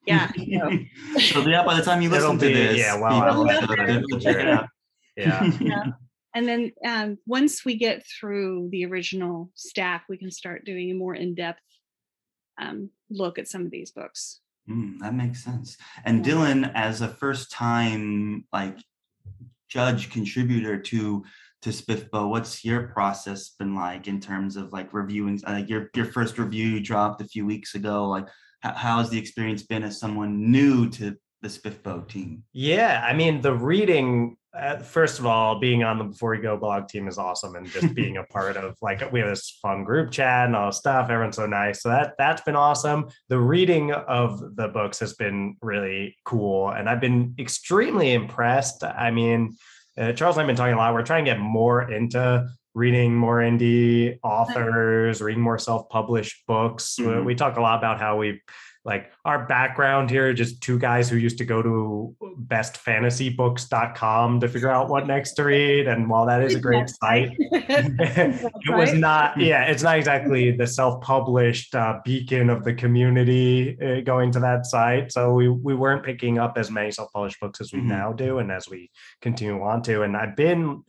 [0.06, 0.32] Yeah.
[1.20, 3.48] so yeah, by the time you listen It'll to this, yeah, well,
[4.20, 4.68] check it out.
[5.18, 5.52] Yeah.
[5.60, 5.84] yeah.
[6.34, 10.94] And then um, once we get through the original stack, we can start doing a
[10.94, 11.62] more in-depth
[12.62, 14.41] um, look at some of these books.
[14.70, 15.78] Mm, that makes sense.
[16.04, 16.34] And yeah.
[16.34, 18.78] Dylan, as a first-time like
[19.70, 21.24] judge contributor to
[21.62, 25.39] to SPIFBO, what's your process been like in terms of like reviewing?
[25.48, 28.08] Like your your first review you dropped a few weeks ago.
[28.08, 28.28] Like,
[28.73, 32.43] how, has the experience been as someone new to the SPIFBO team?
[32.54, 34.38] Yeah, I mean the reading.
[34.58, 37.67] Uh, first of all, being on the Before We Go blog team is awesome, and
[37.67, 41.10] just being a part of like we have this fun group chat and all stuff.
[41.10, 43.10] Everyone's so nice, so that that's been awesome.
[43.30, 48.84] The reading of the books has been really cool, and I've been extremely impressed.
[48.84, 49.58] I mean
[49.97, 50.93] uh, Charles and I've been talking a lot.
[50.93, 56.97] We're trying to get more into reading more indie authors, reading more self-published books.
[56.99, 57.25] Mm-hmm.
[57.25, 58.41] We talk a lot about how we
[58.85, 62.15] like our background here just two guys who used to go to
[62.47, 67.31] bestfantasybooks.com to figure out what next to read and while that is a great site
[67.39, 74.01] it was not yeah it's not exactly the self-published uh, beacon of the community uh,
[74.01, 77.73] going to that site so we we weren't picking up as many self-published books as
[77.73, 77.89] we mm-hmm.
[77.89, 80.83] now do and as we continue on to and i've been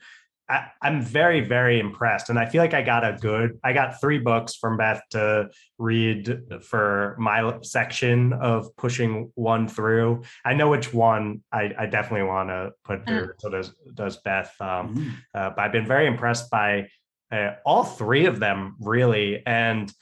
[0.48, 2.30] I, am very, very impressed.
[2.30, 5.50] And I feel like I got a good, I got three books from Beth to
[5.78, 10.22] read for my section of pushing one through.
[10.44, 13.06] I know which one I, I definitely want to put mm.
[13.06, 13.32] through.
[13.38, 14.54] So does, does Beth.
[14.60, 15.12] Um, mm.
[15.34, 16.88] uh, but I've been very impressed by
[17.32, 19.42] uh, all three of them, really.
[19.44, 19.92] And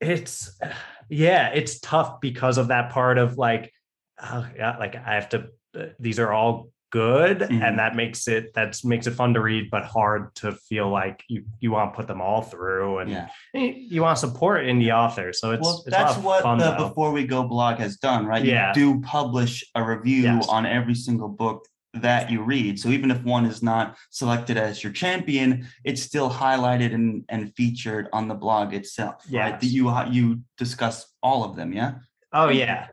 [0.00, 0.56] it's,
[1.08, 3.72] yeah, it's tough because of that part of like,
[4.18, 7.60] uh, yeah, like I have to, uh, these are all good mm-hmm.
[7.60, 11.24] and that makes it that makes it fun to read but hard to feel like
[11.26, 13.26] you you want to put them all through and yeah.
[13.52, 16.88] you want to support indie authors so it's, well, it's that's what fun, the though.
[16.88, 18.68] before we go blog has done right yeah.
[18.68, 20.46] you do publish a review yes.
[20.46, 24.84] on every single book that you read so even if one is not selected as
[24.84, 29.40] your champion it's still highlighted and, and featured on the blog itself yes.
[29.40, 31.94] right that you you discuss all of them yeah
[32.32, 32.86] oh yeah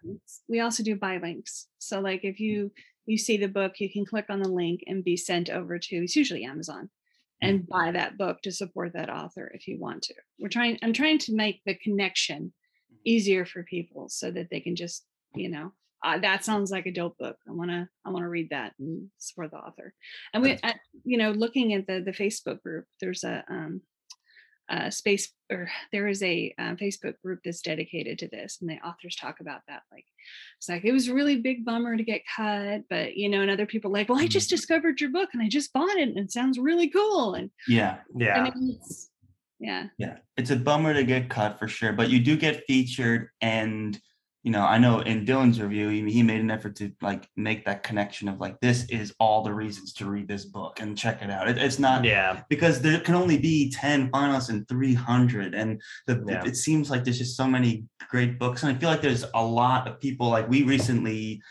[0.49, 2.71] we also do buy links so like if you
[3.11, 5.95] you see the book, you can click on the link and be sent over to
[5.97, 6.89] it's usually Amazon
[7.41, 7.71] and mm-hmm.
[7.71, 10.13] buy that book to support that author if you want to.
[10.39, 12.95] We're trying I'm trying to make the connection mm-hmm.
[13.03, 16.91] easier for people so that they can just, you know, uh, that sounds like a
[16.91, 17.37] dope book.
[17.47, 19.93] I want to I want to read that and support the author.
[20.33, 23.81] And we uh, you know, looking at the the Facebook group, there's a um
[24.69, 28.79] uh, space or there is a uh, Facebook group that's dedicated to this, and the
[28.87, 29.83] authors talk about that.
[29.91, 30.05] Like,
[30.57, 33.51] it's like it was a really big bummer to get cut, but you know, and
[33.51, 34.55] other people like, well, I just mm-hmm.
[34.55, 37.33] discovered your book and I just bought it, and it sounds really cool.
[37.33, 38.49] And yeah, yeah,
[39.59, 43.29] yeah, yeah, it's a bummer to get cut for sure, but you do get featured
[43.41, 43.99] and
[44.43, 47.63] you know, I know in Dylan's review, he, he made an effort to like make
[47.65, 51.21] that connection of like, this is all the reasons to read this book and check
[51.21, 51.47] it out.
[51.47, 55.53] It, it's not, yeah, because there can only be 10 finalists and 300.
[55.53, 56.43] And the, yeah.
[56.43, 58.63] it seems like there's just so many great books.
[58.63, 61.41] And I feel like there's a lot of people like we recently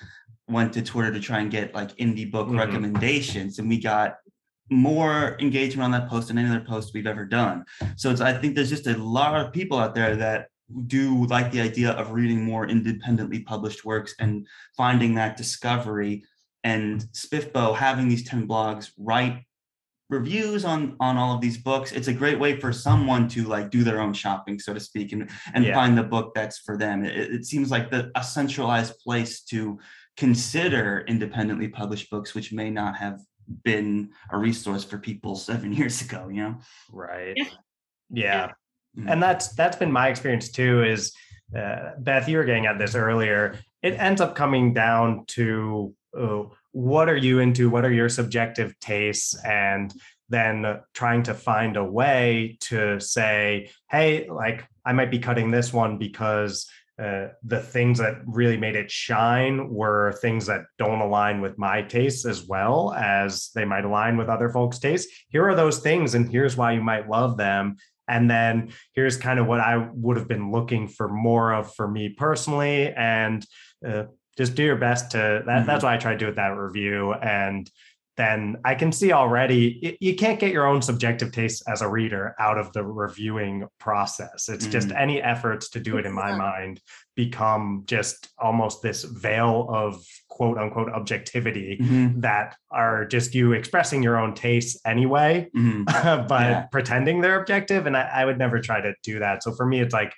[0.48, 2.58] went to Twitter to try and get like indie book mm-hmm.
[2.58, 4.16] recommendations and we got
[4.70, 7.64] more engagement on that post than any other post we've ever done.
[7.96, 10.46] So it's I think there's just a lot of people out there that
[10.86, 16.24] do like the idea of reading more independently published works and finding that discovery
[16.64, 19.44] and spiffbo having these 10 blogs write
[20.10, 21.92] reviews on on all of these books.
[21.92, 25.12] It's a great way for someone to like do their own shopping so to speak
[25.12, 25.74] and and yeah.
[25.74, 27.04] find the book that's for them.
[27.04, 29.78] It, it seems like the a centralized place to
[30.16, 33.20] consider independently published books which may not have
[33.64, 36.58] been a resource for people seven years ago you know?
[36.92, 37.34] Right.
[37.36, 37.46] Yeah,
[38.10, 38.48] yeah.
[38.98, 39.08] Mm-hmm.
[39.08, 41.12] and that's that's been my experience too is
[41.56, 46.42] uh, beth you were getting at this earlier it ends up coming down to uh,
[46.72, 49.94] what are you into what are your subjective tastes and
[50.28, 55.72] then trying to find a way to say hey like i might be cutting this
[55.72, 56.68] one because
[57.00, 61.80] uh, the things that really made it shine were things that don't align with my
[61.80, 65.10] tastes as well as they might align with other folks' tastes.
[65.30, 67.76] Here are those things, and here's why you might love them.
[68.10, 71.88] And then here's kind of what I would have been looking for more of for
[71.88, 72.92] me personally.
[72.92, 73.46] And
[73.86, 74.04] uh,
[74.36, 75.66] just do your best to that, mm-hmm.
[75.66, 77.12] that's why I try to do with that review.
[77.12, 77.70] And
[78.20, 82.34] then I can see already you can't get your own subjective taste as a reader
[82.38, 84.50] out of the reviewing process.
[84.50, 84.72] It's mm-hmm.
[84.72, 86.82] just any efforts to do it in my mind
[87.16, 92.20] become just almost this veil of quote unquote objectivity mm-hmm.
[92.20, 95.84] that are just you expressing your own tastes anyway, mm-hmm.
[96.28, 96.66] but yeah.
[96.70, 97.86] pretending they're objective.
[97.86, 99.42] And I, I would never try to do that.
[99.42, 100.12] So for me, it's like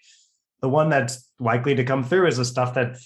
[0.60, 2.96] the one that's likely to come through is the stuff that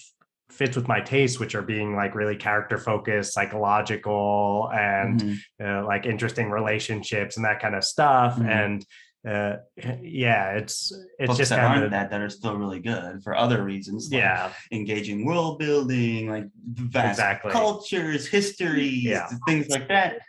[0.57, 5.65] fits with my tastes, which are being like really character focused, psychological, and mm-hmm.
[5.65, 8.35] uh, like interesting relationships and that kind of stuff.
[8.35, 8.49] Mm-hmm.
[8.49, 8.85] And
[9.27, 9.57] uh,
[10.01, 13.35] yeah, it's it's Books just that aren't of, that that are still really good for
[13.35, 14.09] other reasons.
[14.11, 17.51] Like yeah, engaging world building, like vast exactly.
[17.51, 19.29] cultures, histories, yeah.
[19.47, 20.21] things like that.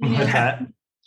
[0.00, 0.62] Yeah.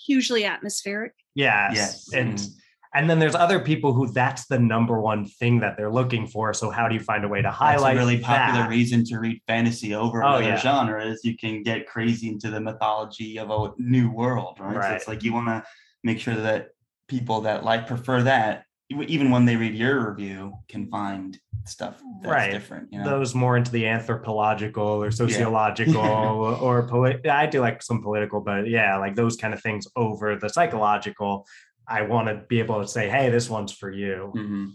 [0.05, 1.13] Hugely atmospheric.
[1.35, 2.13] Yes, yes.
[2.13, 2.35] and.
[2.35, 2.59] Mm-hmm
[2.95, 6.53] and then there's other people who that's the number one thing that they're looking for.
[6.53, 7.95] So how do you find a way to highlight?
[7.95, 8.69] That's a really popular that?
[8.69, 10.59] reason to read fantasy over oh, other yeah.
[10.59, 11.21] genres.
[11.23, 14.75] You can get crazy into the mythology of a new world, right?
[14.75, 14.89] right.
[14.89, 15.63] So it's like you want to
[16.03, 16.69] make sure that
[17.07, 22.31] people that like prefer that, even when they read your review, can find stuff that's
[22.31, 22.51] right.
[22.51, 22.91] different.
[22.91, 23.05] You know?
[23.05, 26.29] Those more into the anthropological or sociological yeah.
[26.61, 27.25] or polit.
[27.25, 31.47] I do like some political, but yeah, like those kind of things over the psychological
[31.87, 34.65] I want to be able to say, "Hey, this one's for you." Mm-hmm.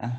[0.00, 0.10] Uh,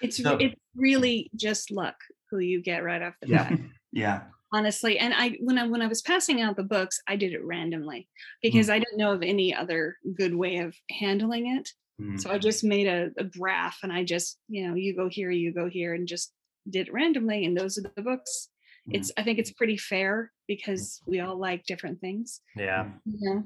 [0.00, 1.96] it's so, it's really just luck
[2.30, 3.48] who you get right off the yeah.
[3.48, 3.58] bat.
[3.92, 4.22] yeah.
[4.52, 7.44] Honestly, and I when I when I was passing out the books, I did it
[7.44, 8.08] randomly
[8.42, 8.74] because mm.
[8.74, 11.70] I didn't know of any other good way of handling it.
[12.00, 12.20] Mm.
[12.20, 15.30] So I just made a, a graph and I just, you know, you go here,
[15.30, 16.32] you go here, and just
[16.68, 17.46] did it randomly.
[17.46, 18.50] And those are the books.
[18.90, 18.96] Mm.
[18.96, 22.40] It's I think it's pretty fair because we all like different things.
[22.54, 22.90] Yeah.
[23.06, 23.42] Yeah.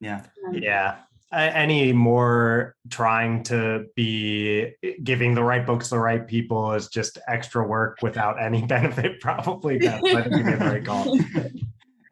[0.00, 0.22] Yeah.
[0.48, 0.96] Um, yeah
[1.32, 6.88] any more trying to be eh, giving the right books to the right people is
[6.88, 11.18] just extra work without any benefit probably that's i think you get very call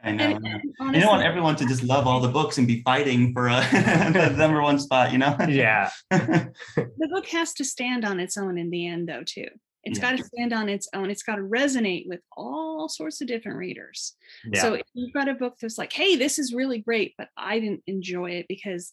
[0.03, 0.25] I know.
[0.25, 2.81] And, and honestly, you don't want everyone to just love all the books and be
[2.83, 3.61] fighting for a,
[4.13, 5.37] the number one spot, you know?
[5.49, 5.91] Yeah.
[6.11, 9.49] the book has to stand on its own in the end, though, too.
[9.87, 10.11] It's yeah.
[10.11, 11.11] got to stand on its own.
[11.11, 14.17] It's got to resonate with all sorts of different readers.
[14.45, 14.61] Yeah.
[14.61, 17.61] So if you've got a book that's like, hey, this is really great, but I
[17.61, 18.93] didn't enjoy it because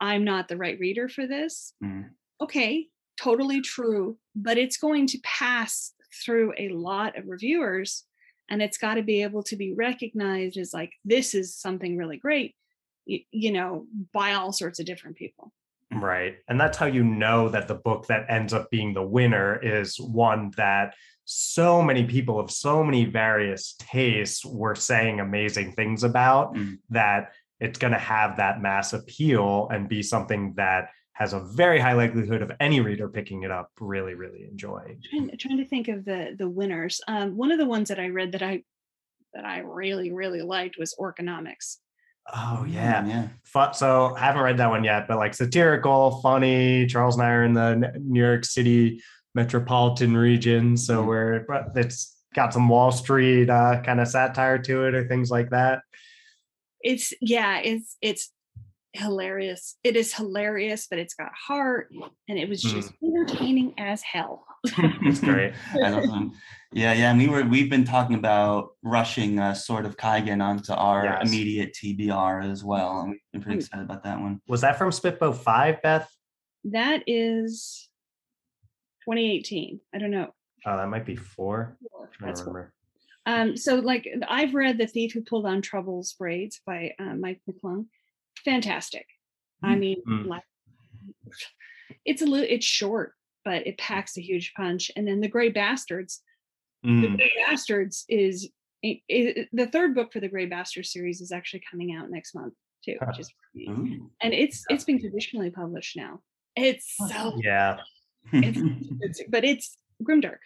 [0.00, 1.74] I'm not the right reader for this.
[1.82, 2.10] Mm.
[2.40, 4.18] Okay, totally true.
[4.34, 5.92] But it's going to pass
[6.24, 8.04] through a lot of reviewers
[8.50, 12.16] and it's got to be able to be recognized as like, this is something really
[12.16, 12.56] great,
[13.06, 15.52] you, you know, by all sorts of different people.
[16.00, 16.36] Right.
[16.48, 19.98] And that's how you know that the book that ends up being the winner is
[20.00, 26.54] one that so many people of so many various tastes were saying amazing things about
[26.54, 26.78] mm.
[26.90, 31.78] that it's going to have that mass appeal and be something that has a very
[31.78, 35.88] high likelihood of any reader picking it up really really enjoying trying, trying to think
[35.88, 38.62] of the the winners um, one of the ones that i read that i
[39.32, 41.76] that i really really liked was orconomics
[42.32, 43.72] Oh yeah, yeah.
[43.72, 46.86] so I haven't read that one yet, but like satirical, funny.
[46.86, 49.02] Charles and I are in the New York City
[49.34, 51.08] metropolitan region, so mm-hmm.
[51.08, 55.50] we're it's got some Wall Street uh, kind of satire to it or things like
[55.50, 55.80] that.
[56.80, 58.30] It's yeah, it's it's
[58.94, 59.76] hilarious.
[59.82, 61.90] It is hilarious, but it's got heart,
[62.28, 63.08] and it was just mm.
[63.08, 64.44] entertaining as hell.
[65.02, 65.54] It's great.
[65.74, 70.72] Yeah, yeah, and we were we've been talking about rushing uh, Sword of Kaigen onto
[70.72, 71.28] our yes.
[71.28, 74.40] immediate TBR as well, and we've been pretty excited about that one.
[74.48, 76.08] Was that from Spiffbo Five, Beth?
[76.64, 77.88] That is
[79.04, 79.80] 2018.
[79.94, 80.32] I don't know.
[80.64, 81.76] Oh, that might be four.
[81.90, 82.08] four.
[82.22, 82.72] I remember.
[83.26, 87.40] Um, so like I've read The Thief Who Pulled on Trouble's Braids by uh, Mike
[87.48, 87.86] McClung.
[88.44, 89.06] Fantastic.
[89.62, 90.26] I mean, Mm.
[90.26, 90.42] like
[92.04, 94.90] it's a little it's short, but it packs a huge punch.
[94.96, 96.22] And then The Gray Bastards.
[96.82, 97.16] The Mm.
[97.16, 98.50] Gray Bastards is
[98.82, 102.34] it, it, the third book for the Gray Bastards series is actually coming out next
[102.34, 103.32] month too, which is
[103.68, 104.10] Ooh.
[104.20, 106.20] and it's it's been traditionally published now.
[106.56, 107.78] It's so Yeah.
[108.32, 108.58] it's,
[109.00, 110.38] it's, but it's grimdark.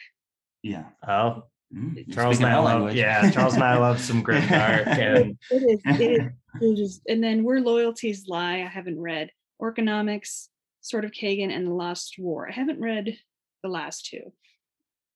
[0.62, 0.90] yeah.
[1.08, 2.94] Oh, Mm, you're Charles and I love.
[2.94, 4.86] Yeah, Charles and I love some grimdark.
[4.86, 5.80] And It is.
[5.84, 6.32] It is.
[6.62, 8.62] It is and then where loyalties lie.
[8.62, 10.46] I haven't read Orconomics,
[10.80, 12.48] Sword of Kaigen, and the Lost War.
[12.48, 13.18] I haven't read
[13.62, 14.32] the last two.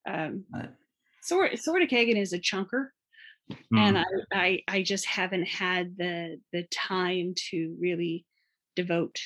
[0.06, 0.68] Um, Right.
[1.22, 2.88] Sword Sword of Kaigen is a chunker,
[3.72, 8.26] and mm, I, I I just haven't had the the time to really
[8.76, 9.18] devote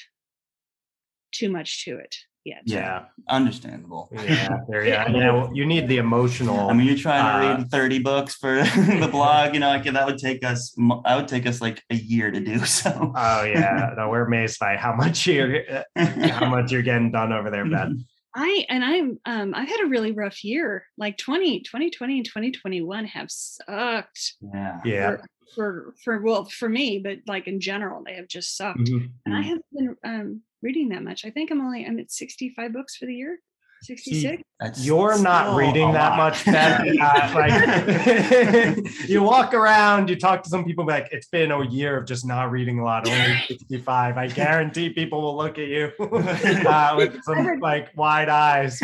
[1.33, 2.63] too much to it yet.
[2.65, 4.09] yeah, Understandable.
[4.13, 5.09] yeah, there, yeah.
[5.09, 6.69] You know, you need the emotional.
[6.69, 9.85] I mean, you're trying to Uh, read 30 books for the blog, you know, like
[9.85, 12.59] that would take us, mo- that would take us like a year to do.
[12.67, 15.63] So, oh yeah, no, we're amazed by how much you're
[15.97, 17.93] how much you're getting done over there, Beth.
[18.35, 20.87] I and I'm um I've had a really rough year.
[20.99, 24.81] Like 20, 2020 and 2021 have sucked yeah.
[24.85, 25.17] Yeah.
[25.17, 28.91] for, for for well for me, but like in general, they have just sucked.
[28.91, 29.13] Mhm.
[29.27, 29.43] And I Mm.
[29.43, 31.25] haven't been um reading that much.
[31.25, 33.39] I think I'm only I'm at 65 books for the year.
[33.85, 34.43] 66.
[34.79, 36.85] You're not still reading that much, Beth.
[37.05, 38.77] Uh, like
[39.09, 42.25] you walk around, you talk to some people, like it's been a year of just
[42.25, 44.17] not reading a lot, only 65.
[44.17, 48.81] I guarantee people will look at you uh, with some like wide eyes.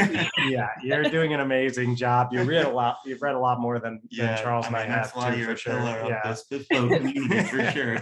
[0.46, 2.28] Yeah, you're doing an amazing job.
[2.32, 2.98] You read a lot.
[3.06, 5.38] You've read a lot more than, than Charles and I mean, have that's why too,
[5.38, 5.72] you're for a sure.
[5.78, 6.20] pillar Yeah.
[6.28, 7.96] of this Bifo community for sure.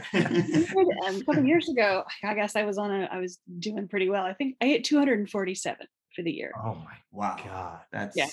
[1.06, 4.08] um, a couple years ago, I guess I was on a I was doing pretty
[4.08, 4.24] well.
[4.24, 5.86] I think I hit 247
[6.18, 6.52] for the year.
[6.64, 7.36] Oh my wow.
[7.44, 7.80] god.
[7.92, 8.26] That's, Yeah.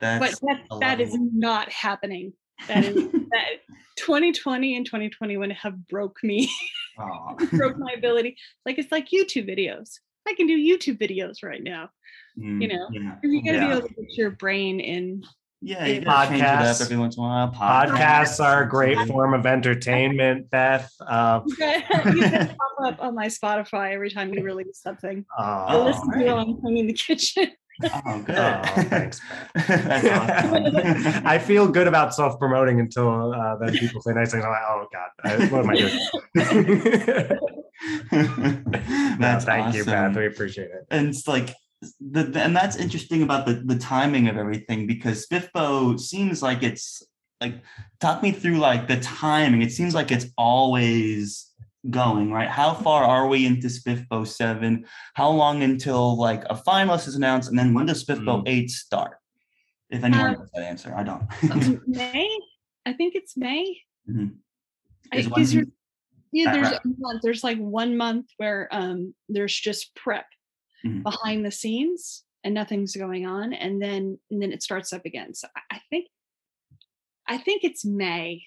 [0.00, 2.32] that's, but that, that is not happening.
[2.66, 3.46] That is that
[3.96, 6.50] 2020 and 2021 have broke me,
[6.98, 7.34] Aw.
[7.52, 8.36] broke my ability.
[8.66, 9.90] Like it's like YouTube videos.
[10.26, 11.90] I can do YouTube videos right now.
[12.36, 13.16] Mm, know, yeah.
[13.22, 13.66] You gotta Yeah.
[13.66, 15.22] be able to get your brain in.
[15.64, 16.00] Yeah, you Yeah.
[16.04, 16.82] gotta change it up Podcasts.
[16.82, 17.52] every once in a while.
[17.52, 20.90] Podcasts are a great form of entertainment, Beth.
[21.00, 25.24] Uh, You gotta, pop up on my Spotify every time you release something.
[25.38, 27.52] I oh, listen to it while I'm cleaning the kitchen.
[27.84, 28.36] Oh, good.
[28.38, 29.20] Oh, thanks,
[29.56, 34.44] I feel good about self promoting until uh, then people say nice things.
[34.44, 37.38] I'm like, oh god, I- what am I doing?
[38.12, 40.16] No, That's thank you, Beth.
[40.16, 40.86] We appreciate it.
[40.90, 41.54] and it's like
[42.00, 46.62] the, the- and that's interesting about the the timing of everything because Spiffbo seems like
[46.62, 47.02] it's
[47.40, 47.56] like
[48.00, 49.62] talk me through like the timing.
[49.62, 51.50] It seems like it's always
[51.90, 52.48] going right.
[52.48, 54.84] How far are we into Spiffbo seven?
[55.14, 59.16] How long until like a finalist is announced, and then when does Spiffbo eight start?
[59.90, 61.24] If anyone Um, knows that answer, I don't.
[61.88, 62.30] May,
[62.86, 63.78] I think it's May.
[64.08, 64.36] Mhm.
[65.12, 65.72] I- Is 'cause when-
[66.32, 66.80] yeah, there's right.
[66.84, 67.20] a month.
[67.22, 70.26] There's like one month where um there's just prep
[70.84, 71.02] Mhm.
[71.02, 75.34] behind the scenes and nothing's going on, and then and then it starts up again.
[75.34, 76.06] So I, I think
[77.28, 78.42] I think it's May.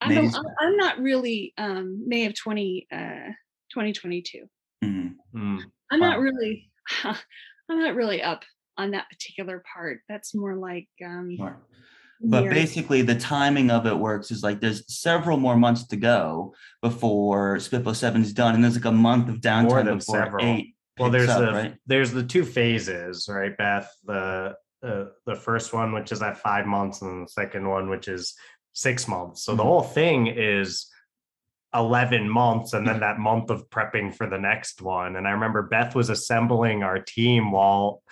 [0.00, 3.32] I don't, i'm I'm not really um May of 20 uh
[3.72, 4.48] 2022.
[4.84, 5.14] Mhm.
[5.34, 5.60] Mm.
[5.90, 6.70] I'm not really
[7.04, 8.44] I'm not really up
[8.76, 10.00] on that particular part.
[10.08, 11.60] That's more like um Sure.
[12.20, 15.96] But year- basically, the timing of it works is like there's several more months to
[15.96, 20.44] go before Spiffbo Seven is done, and there's like a month of downtime before several.
[20.44, 20.74] eight.
[20.98, 21.74] Well, there's up, the right.
[21.86, 23.90] there's the two phases, right, Beth?
[24.04, 28.06] The uh, the first one, which is at five months, and the second one, which
[28.08, 28.34] is
[28.72, 29.42] six months.
[29.44, 29.66] So the Mhm.
[29.66, 30.88] whole thing is
[31.74, 35.16] 11 months and then that month of prepping for the next one.
[35.16, 38.02] And I remember Beth was assembling our team while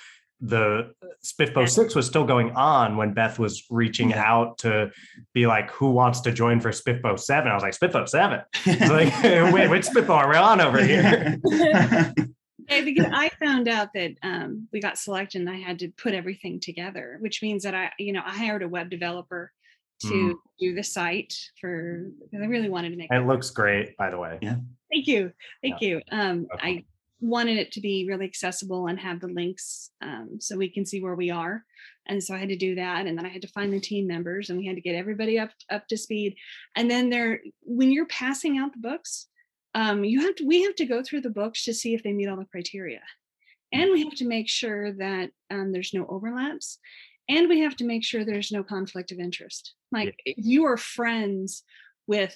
[0.40, 0.92] the
[1.24, 4.90] Spiffbo 6 was still going on when Beth was reaching out to
[5.32, 7.50] be like, who wants to join for Spiffbo 7?
[7.50, 8.42] I was like, Spiffbo 7.
[8.66, 9.22] It's like,
[9.54, 11.38] wait, which Spiffbo are we on over here?
[12.68, 16.14] Yeah, because I found out that um, we got selected and I had to put
[16.14, 19.52] everything together, which means that I, you know, I hired a web developer
[20.02, 20.34] to Mm.
[20.60, 24.18] do the site for because I really wanted to make It looks great, by the
[24.18, 24.38] way.
[24.42, 24.56] Yeah.
[24.92, 25.32] Thank you.
[25.62, 26.00] Thank you.
[26.10, 26.68] Um, Okay.
[26.68, 26.84] I
[27.20, 31.00] wanted it to be really accessible and have the links um, so we can see
[31.00, 31.64] where we are.
[32.08, 33.06] And so I had to do that.
[33.06, 35.38] And then I had to find the team members and we had to get everybody
[35.38, 36.36] up up to speed.
[36.76, 39.28] And then there, when you're passing out the books,
[39.76, 42.12] um, you have to we have to go through the books to see if they
[42.12, 43.02] meet all the criteria.
[43.72, 46.78] And we have to make sure that um, there's no overlaps.
[47.28, 49.74] And we have to make sure there's no conflict of interest.
[49.92, 51.62] Like if you are friends
[52.06, 52.34] with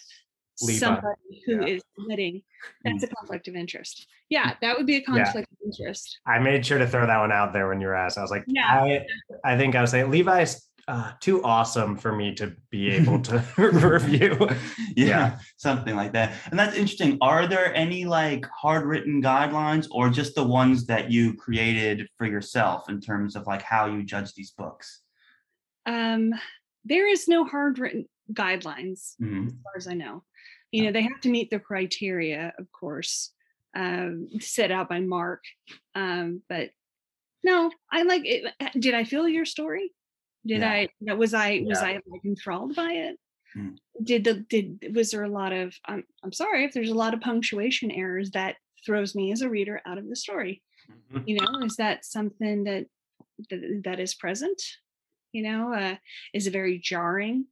[0.60, 0.78] Levi.
[0.78, 2.04] somebody who is Yeah.
[2.08, 2.42] knitting,
[2.84, 4.06] that's a conflict of interest.
[4.28, 5.04] Yeah, that would be a Yeah.
[5.04, 6.18] conflict of interest.
[6.26, 8.18] I made sure to throw that one out there when you were asked.
[8.18, 8.66] I was like, Yeah.
[8.82, 9.06] I,
[9.44, 13.44] I think I was saying Levi's uh, too awesome for me to be able to
[13.56, 14.36] review.
[14.96, 16.32] Yeah, yeah, something like that.
[16.50, 17.16] And that's interesting.
[17.20, 22.26] Are there any like hard written guidelines or just the ones that you created for
[22.26, 25.02] yourself in terms of like how you judge these books?
[25.86, 26.32] Um,
[26.84, 29.46] there is no hard written guidelines mm-hmm.
[29.46, 30.24] as far as I know.
[30.72, 33.32] You know, they have to meet the criteria, of course,
[33.76, 35.44] um, set out by Mark.
[35.94, 36.70] Um, but
[37.44, 38.52] no, I like it.
[38.78, 39.92] Did I feel your story?
[40.46, 40.86] Did yeah.
[41.08, 41.14] I?
[41.14, 41.62] Was I?
[41.64, 41.88] Was yeah.
[41.88, 43.16] I like enthralled by it?
[43.56, 43.76] Mm.
[44.02, 45.74] Did the did was there a lot of?
[45.84, 49.50] I'm I'm sorry if there's a lot of punctuation errors that throws me as a
[49.50, 50.62] reader out of the story.
[51.12, 51.24] Mm-hmm.
[51.26, 52.86] You know, is that something that
[53.50, 54.60] that, that is present?
[55.32, 55.96] You know, uh,
[56.32, 57.46] is it very jarring?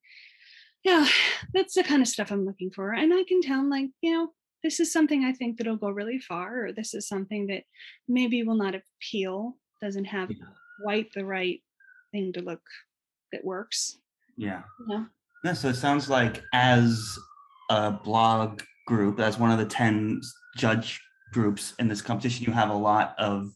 [0.85, 1.07] Yeah,
[1.55, 4.29] that's the kind of stuff I'm looking for, and I can tell like you know
[4.63, 7.65] this is something I think that'll go really far, or this is something that
[8.09, 10.31] maybe will not appeal, doesn't have
[10.83, 11.61] quite the right
[12.19, 12.63] thing to look
[13.33, 13.99] that works.
[14.37, 14.63] Yeah.
[14.89, 15.05] Yeah.
[15.45, 15.53] Yeah.
[15.53, 17.19] So it sounds like as
[17.71, 20.21] a blog group, as one of the 10
[20.57, 21.01] judge
[21.33, 23.51] groups in this competition, you have a lot of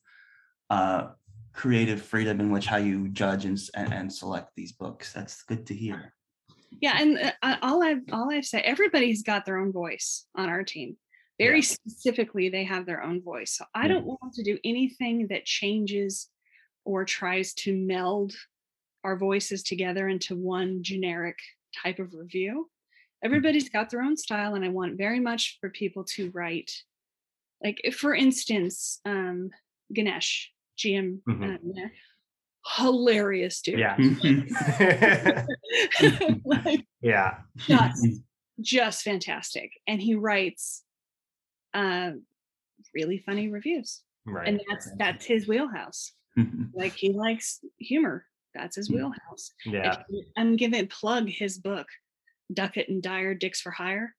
[0.71, 1.09] uh,
[1.53, 5.13] creative freedom in which how you judge and, and, and select these books.
[5.13, 6.13] That's good to hear.
[6.81, 10.65] Yeah, and uh, all I've all I've said, everybody's got their own voice on our
[10.65, 10.97] team.
[11.39, 11.67] Very yeah.
[11.67, 13.57] specifically, they have their own voice.
[13.57, 16.29] So I don't want to do anything that changes
[16.85, 18.33] or tries to meld
[19.05, 21.39] our voices together into one generic
[21.83, 22.69] type of review.
[22.69, 23.27] Mm.
[23.27, 26.73] Everybody's got their own style, and I want very much for people to write.
[27.63, 29.51] Like, for instance, um,
[29.93, 31.71] Ganesh, GM, mm-hmm.
[31.71, 31.89] uh,
[32.77, 33.79] hilarious dude.
[33.79, 33.97] Yeah.
[36.45, 37.39] like, yeah.
[37.57, 38.07] Just,
[38.61, 39.71] just fantastic.
[39.87, 40.83] And he writes
[41.75, 42.13] uh,
[42.95, 44.03] really funny reviews.
[44.25, 44.47] Right.
[44.47, 46.13] And that's that's his wheelhouse.
[46.75, 48.25] Like he likes humor.
[48.55, 48.97] That's his mm.
[48.97, 49.53] wheelhouse.
[49.65, 50.03] Yeah.
[50.37, 51.87] I'm giving plug his book,
[52.53, 54.15] Duckett and Dyer Dicks for Hire.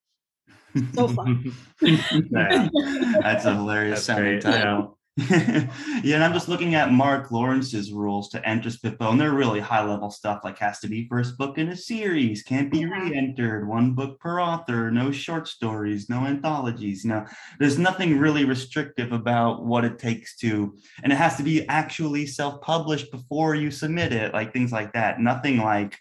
[0.96, 1.54] So fun.
[1.82, 2.70] yeah.
[3.22, 4.42] That's a hilarious That's sounding great.
[4.42, 4.98] title.
[5.30, 5.68] yeah,
[6.16, 9.86] and I'm just looking at Mark Lawrence's rules to enter SPFBO, and they're really high
[9.86, 12.94] level stuff like has to be first book in a series, can't be mm-hmm.
[12.94, 13.10] yeah.
[13.10, 17.04] re entered, one book per author, no short stories, no anthologies.
[17.04, 17.26] You know,
[17.60, 22.26] there's nothing really restrictive about what it takes to, and it has to be actually
[22.26, 25.20] self published before you submit it, like things like that.
[25.20, 25.96] Nothing like,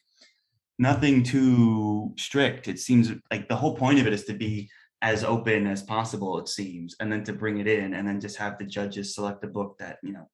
[0.79, 2.67] nothing too strict.
[2.67, 4.71] It seems like the whole point of it is to be
[5.03, 8.37] as open as possible it seems and then to bring it in and then just
[8.37, 10.29] have the judges select a book that you know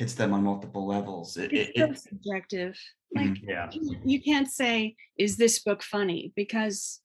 [0.00, 1.36] hits them on multiple levels.
[1.36, 2.74] It, it's it, so subjective.
[3.14, 3.50] Like mm-hmm.
[3.50, 3.70] yeah.
[4.04, 6.32] you can't say is this book funny?
[6.34, 7.00] Because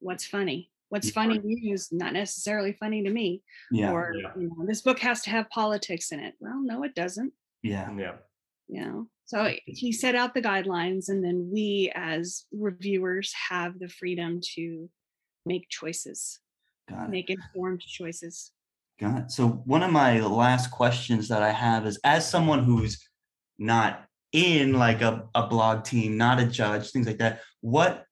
[0.00, 0.70] what's funny?
[0.88, 3.42] What's funny to you is not necessarily funny to me.
[3.70, 4.30] Yeah, or yeah.
[4.36, 6.34] You know, this book has to have politics in it.
[6.40, 7.34] Well no it doesn't.
[7.62, 7.90] Yeah.
[7.96, 8.14] Yeah.
[8.68, 9.06] You know?
[9.26, 14.88] So he set out the guidelines and then we as reviewers have the freedom to
[15.44, 16.40] make choices,
[17.08, 18.52] make informed choices.
[19.00, 19.30] Got it.
[19.30, 23.08] So one of my last questions that I have is as someone who's
[23.58, 28.04] not in like a, a blog team, not a judge, things like that, what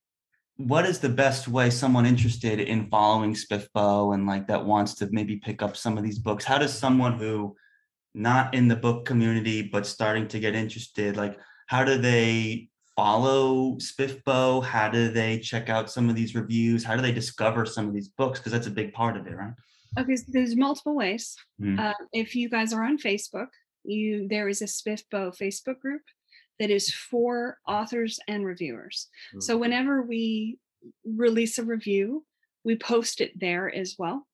[0.56, 5.08] what is the best way someone interested in following SPFBO and like that wants to
[5.10, 6.44] maybe pick up some of these books?
[6.44, 7.56] How does someone who
[8.14, 12.68] not in the book community but starting to get interested, like how do they
[13.00, 14.62] follow SPFBO?
[14.62, 16.84] How do they check out some of these reviews?
[16.84, 18.38] How do they discover some of these books?
[18.38, 19.54] Because that's a big part of it, right?
[19.98, 21.34] Okay, so there's multiple ways.
[21.60, 21.80] Mm.
[21.80, 23.48] Uh, if you guys are on Facebook,
[23.84, 26.02] you there is a SPFBO Facebook group
[26.58, 29.08] that is for authors and reviewers.
[29.34, 29.42] Mm.
[29.42, 30.58] So whenever we
[31.04, 32.26] release a review,
[32.64, 34.26] we post it there as well.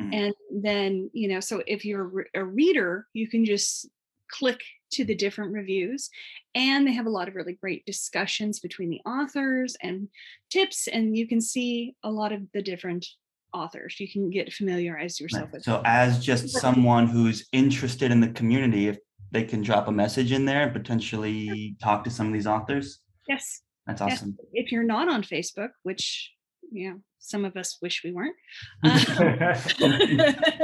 [0.00, 0.14] Mm.
[0.14, 3.88] And then, you know, so if you're a reader, you can just
[4.30, 4.60] click
[4.92, 6.08] to the different reviews
[6.54, 10.08] and they have a lot of really great discussions between the authors and
[10.50, 13.06] tips and you can see a lot of the different
[13.52, 13.98] authors.
[13.98, 18.88] You can get familiarized yourself with so as just someone who's interested in the community
[18.88, 18.98] if
[19.30, 23.00] they can drop a message in there and potentially talk to some of these authors?
[23.28, 23.62] Yes.
[23.86, 24.36] That's awesome.
[24.38, 24.64] Yes.
[24.64, 26.33] if you're not on facebook which
[26.74, 28.36] you know some of us wish we weren't.
[28.84, 29.00] Uh,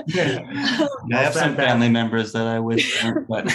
[0.06, 0.40] yeah.
[1.12, 3.46] I have some family members that I wish weren't, but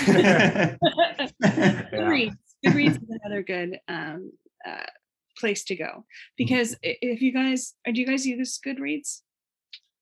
[1.92, 2.36] Goodreads.
[2.66, 4.32] Goodreads is another good um,
[4.68, 4.88] uh,
[5.38, 9.22] place to go because if you guys, do you guys use Goodreads?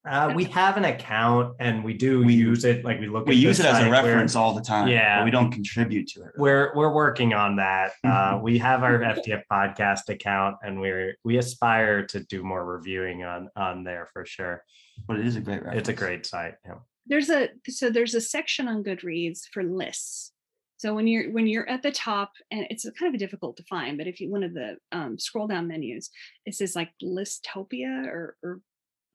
[0.06, 2.84] Uh, we have an account and we do we, use it.
[2.84, 3.26] Like we look.
[3.26, 4.89] We use it as a reference all the time.
[4.89, 6.32] Yeah, we don't contribute to it.
[6.38, 7.93] We're we're working on that.
[8.14, 13.24] Uh, we have our FTF podcast account, and we're we aspire to do more reviewing
[13.24, 14.64] on on there for sure.
[15.08, 15.64] But it is a great.
[15.64, 15.80] Reference.
[15.80, 16.56] It's a great site.
[16.66, 16.76] Yeah.
[17.08, 20.32] There's a so there's a section on Goodreads for lists.
[20.78, 23.97] So when you're when you're at the top, and it's kind of difficult to find,
[23.97, 26.10] but if you one of the um, scroll down menus,
[26.45, 28.60] it says like Listopia or, or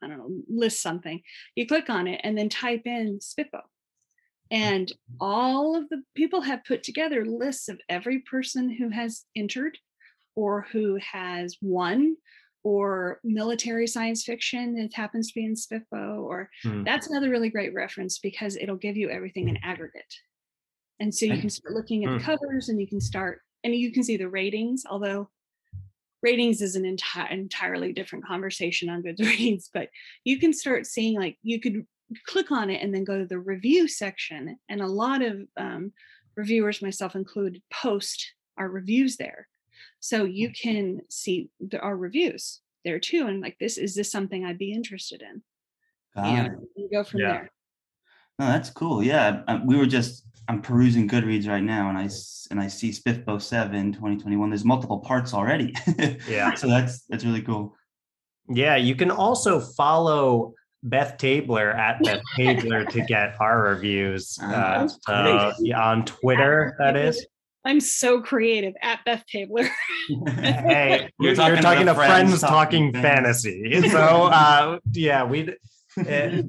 [0.02, 1.20] I don't know, list something.
[1.54, 3.62] You click on it and then type in SPFBO.
[4.50, 4.90] And
[5.20, 9.76] all of the people have put together lists of every person who has entered
[10.36, 12.16] or who has won
[12.64, 16.82] or military science fiction that happens to be in SPFBO or hmm.
[16.82, 20.14] that's another really great reference because it'll give you everything in aggregate.
[21.00, 22.24] And so you can start looking at the hmm.
[22.24, 25.28] covers and you can start and you can see the ratings, although
[26.22, 29.88] ratings is an entire entirely different conversation on Goodreads, but
[30.24, 31.86] you can start seeing like you could
[32.26, 34.58] click on it and then go to the review section.
[34.68, 35.92] And a lot of um,
[36.36, 39.48] reviewers, myself included, post our reviews there.
[40.00, 43.26] So you can see the, our reviews there too.
[43.26, 45.42] And like, this is this something I'd be interested in?
[46.16, 47.32] Yeah, you go from yeah.
[47.32, 47.50] there.
[48.38, 49.02] No, that's cool.
[49.02, 52.08] Yeah, we were just I'm perusing Goodreads right now, and I
[52.50, 54.48] and I see Spiffbo Seven 2021.
[54.48, 55.74] There's multiple parts already.
[56.28, 57.76] yeah, so that's that's really cool.
[58.48, 64.88] Yeah, you can also follow Beth Tabler at Beth Tabler to get our reviews uh,
[65.06, 66.74] uh, on Twitter.
[66.78, 67.26] That is.
[67.64, 69.64] I'm so creative at Beth Tabler.
[70.38, 73.82] hey, you're, you're talking, you're talking to friends, friends talking, talking fantasy.
[73.90, 75.54] So uh, yeah, we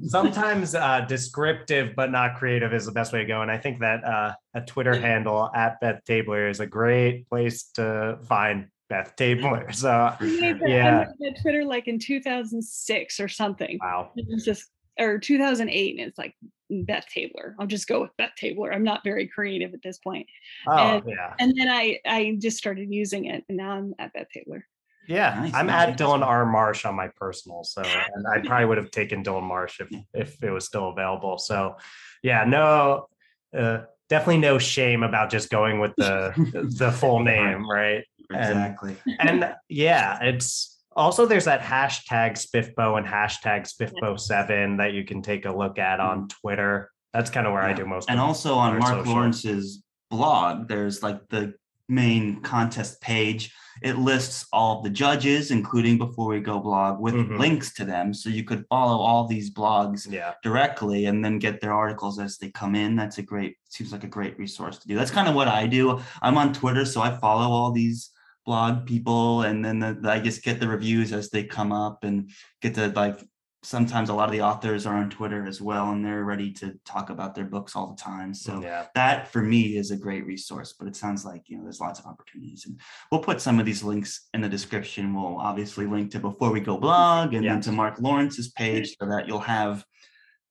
[0.08, 3.42] sometimes uh, descriptive but not creative is the best way to go.
[3.42, 7.64] And I think that uh, a Twitter handle at Beth Tabler is a great place
[7.74, 9.70] to find Beth Tabler.
[9.72, 11.06] So yeah,
[11.42, 13.78] Twitter like in 2006 or something.
[13.80, 16.34] Wow, it was just or 2008, and it's like
[16.68, 17.56] Beth Tabler.
[17.58, 18.72] I'll just go with Beth Tabler.
[18.72, 20.26] I'm not very creative at this point.
[20.68, 21.34] Oh and, yeah.
[21.38, 24.66] And then I I just started using it, and now I'm at Beth Tabler.
[25.10, 25.54] Yeah, nice.
[25.54, 26.46] I'm at Dylan R.
[26.46, 30.42] Marsh on my personal, so and I probably would have taken Dylan Marsh if if
[30.42, 31.36] it was still available.
[31.36, 31.76] So,
[32.22, 33.08] yeah, no,
[33.56, 36.32] uh, definitely no shame about just going with the
[36.78, 38.04] the full name, right?
[38.30, 38.96] Exactly.
[39.18, 45.22] And, and yeah, it's also there's that hashtag spiffbo and hashtag spiffbo7 that you can
[45.22, 46.26] take a look at on mm-hmm.
[46.40, 46.88] Twitter.
[47.12, 47.70] That's kind of where yeah.
[47.70, 48.08] I do most.
[48.08, 49.12] And also on Mark social.
[49.12, 51.54] Lawrence's blog, there's like the
[51.90, 57.14] main contest page it lists all of the judges, including Before We Go blog, with
[57.14, 57.38] mm-hmm.
[57.38, 58.12] links to them.
[58.12, 60.34] So you could follow all these blogs yeah.
[60.42, 62.94] directly and then get their articles as they come in.
[62.94, 64.96] That's a great, seems like a great resource to do.
[64.96, 66.00] That's kind of what I do.
[66.20, 68.10] I'm on Twitter, so I follow all these
[68.46, 72.04] blog people and then the, the, I just get the reviews as they come up
[72.04, 72.30] and
[72.62, 73.20] get to like
[73.62, 76.78] sometimes a lot of the authors are on Twitter as well, and they're ready to
[76.84, 78.32] talk about their books all the time.
[78.32, 78.86] So yeah.
[78.94, 80.74] that for me is a great resource.
[80.78, 82.80] But it sounds like you know there's lots of opportunities, and
[83.12, 85.14] we'll put some of these links in the description.
[85.14, 87.52] We'll obviously link to Before We Go blog and yeah.
[87.52, 89.84] then to Mark Lawrence's page so that you'll have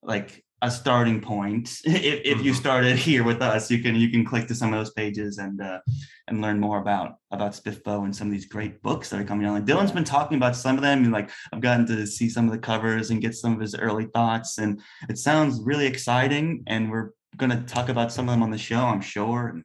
[0.01, 1.80] like a starting point.
[1.86, 2.60] if, if you mm-hmm.
[2.60, 5.62] started here with us, you can you can click to some of those pages and
[5.62, 5.80] uh,
[6.28, 9.45] and learn more about about SPFBO and some of these great books that are coming
[9.45, 9.53] out.
[9.53, 12.45] Like Dylan's been talking about some of them, and like I've gotten to see some
[12.45, 16.64] of the covers and get some of his early thoughts, and it sounds really exciting.
[16.68, 19.47] And we're gonna talk about some of them on the show, I'm sure.
[19.47, 19.64] And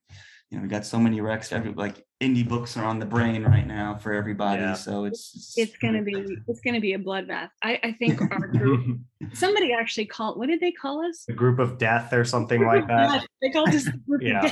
[0.50, 1.52] you know, we got so many recs.
[1.52, 4.62] Every like indie books are on the brain right now for everybody.
[4.62, 4.74] Yeah.
[4.74, 7.50] So it's, it's, it's gonna be it's gonna be a bloodbath.
[7.62, 8.98] I, I think our group
[9.32, 11.24] somebody actually called what did they call us?
[11.28, 13.26] A group of death or something like that.
[13.42, 14.40] They called us group yeah.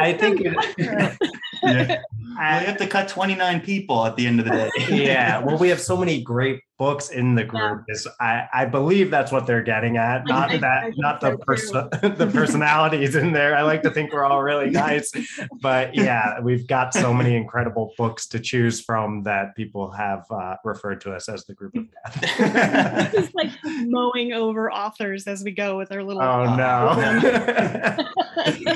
[0.00, 1.14] I think it, yeah.
[1.62, 4.70] we have to cut 29 people at the end of the day.
[5.04, 5.38] yeah.
[5.38, 7.84] Well, we have so many great books in the group.
[7.86, 7.94] Yeah.
[7.94, 10.26] Is I, I believe that's what they're getting at.
[10.26, 13.54] Not I, that, I not the person, the personalities in there.
[13.54, 15.12] I like to think we're all really nice,
[15.60, 20.56] but yeah, we've got so many incredible books to choose from that people have uh,
[20.64, 23.12] referred to us as the group of death.
[23.12, 26.22] Just like mowing over authors as we go with our little.
[26.22, 26.94] Oh no!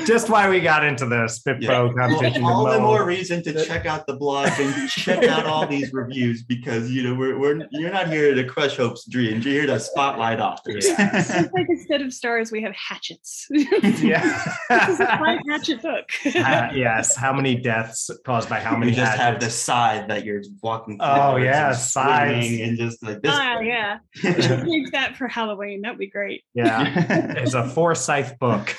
[0.05, 1.93] Just why we got into the SPFBO yeah.
[1.97, 2.43] competition.
[2.43, 5.91] Well, all the more reason to check out the blog and check out all these
[5.91, 9.45] reviews because you know we're, we're you're not here to crush hopes, dreams.
[9.45, 10.85] You're here to spotlight authors.
[10.85, 11.47] Yeah.
[11.53, 13.47] like instead of stars, we have hatchets.
[13.51, 16.09] yeah, this is a hatchet book.
[16.25, 17.15] uh, yes.
[17.15, 18.91] How many deaths caused by how many?
[18.91, 19.23] You just hatchets?
[19.23, 20.97] have the side that you're walking.
[20.99, 23.33] Oh yeah, sides and just like this.
[23.33, 25.81] Oh yeah, use that for Halloween.
[25.81, 26.43] That'd be great.
[26.53, 28.75] Yeah, it's a Forsyth book.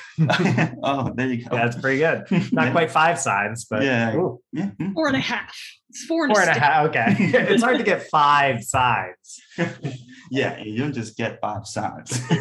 [0.83, 1.55] oh, there you go.
[1.55, 2.51] Yeah, it's pretty good.
[2.51, 4.15] Not quite five sides, but yeah,
[4.53, 4.69] yeah.
[4.93, 5.57] four and a half.
[5.97, 6.85] It's four, four and a half.
[6.89, 9.41] Okay, it's hard to get five sides.
[10.29, 12.21] yeah, you don't just get five sides.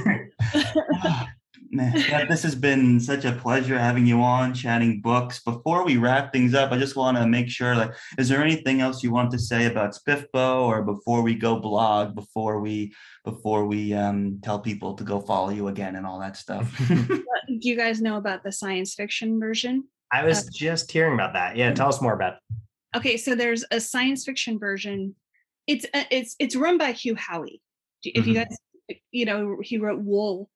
[1.70, 5.42] Man, this has been such a pleasure having you on, chatting books.
[5.42, 8.80] Before we wrap things up, I just want to make sure, like, is there anything
[8.82, 12.92] else you want to say about Spiffbo, or before we go blog, before we
[13.24, 16.70] before we um, tell people to go follow you again and all that stuff?
[16.88, 19.84] Do you guys know about the science fiction version?
[20.12, 21.56] I was uh, just hearing about that.
[21.56, 22.34] Yeah, tell us more about.
[22.34, 22.56] It.
[22.96, 25.14] Okay, so there's a science fiction version.
[25.66, 27.60] It's uh, it's it's run by Hugh Howey.
[28.02, 28.28] If mm-hmm.
[28.30, 28.56] you guys,
[29.10, 30.50] you know, he wrote Wool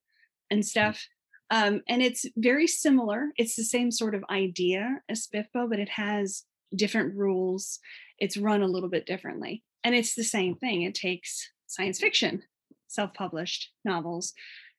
[0.50, 1.06] and stuff.
[1.50, 3.28] Um, and it's very similar.
[3.36, 7.80] It's the same sort of idea as Spiffbo, but it has different rules.
[8.18, 9.64] It's run a little bit differently.
[9.82, 10.82] And it's the same thing.
[10.82, 12.42] It takes science fiction,
[12.86, 14.32] self published novels,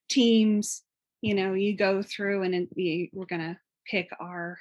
[0.09, 0.83] teams,
[1.21, 4.57] you know, you go through and we, we're going to pick our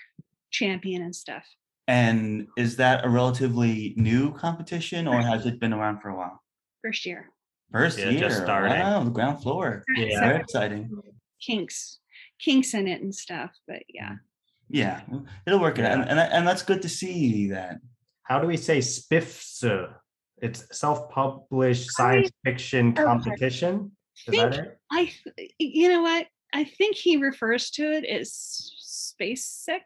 [0.50, 1.44] champion and stuff.
[1.90, 6.40] And is that a relatively new competition or has it been around for a while?
[6.84, 7.30] First year.
[7.72, 8.20] First yeah, year.
[8.20, 8.78] Just starting.
[8.78, 9.82] Wow, the ground floor.
[9.96, 10.20] Yeah.
[10.20, 10.88] Very exciting.
[11.44, 11.98] Kinks,
[12.38, 14.12] kinks in it and stuff, but yeah.
[14.12, 14.18] Mm.
[14.68, 15.00] Yeah,
[15.48, 15.94] it'll work yeah.
[15.94, 17.78] out, and, and and that's good to see that.
[18.22, 19.64] How do we say spiffs?
[20.40, 23.90] It's self-published science oh, I, fiction competition.
[24.28, 24.78] Is that it?
[24.92, 25.12] I,
[25.58, 26.28] you know what?
[26.54, 28.32] I think he refers to it as
[28.78, 29.82] space sick,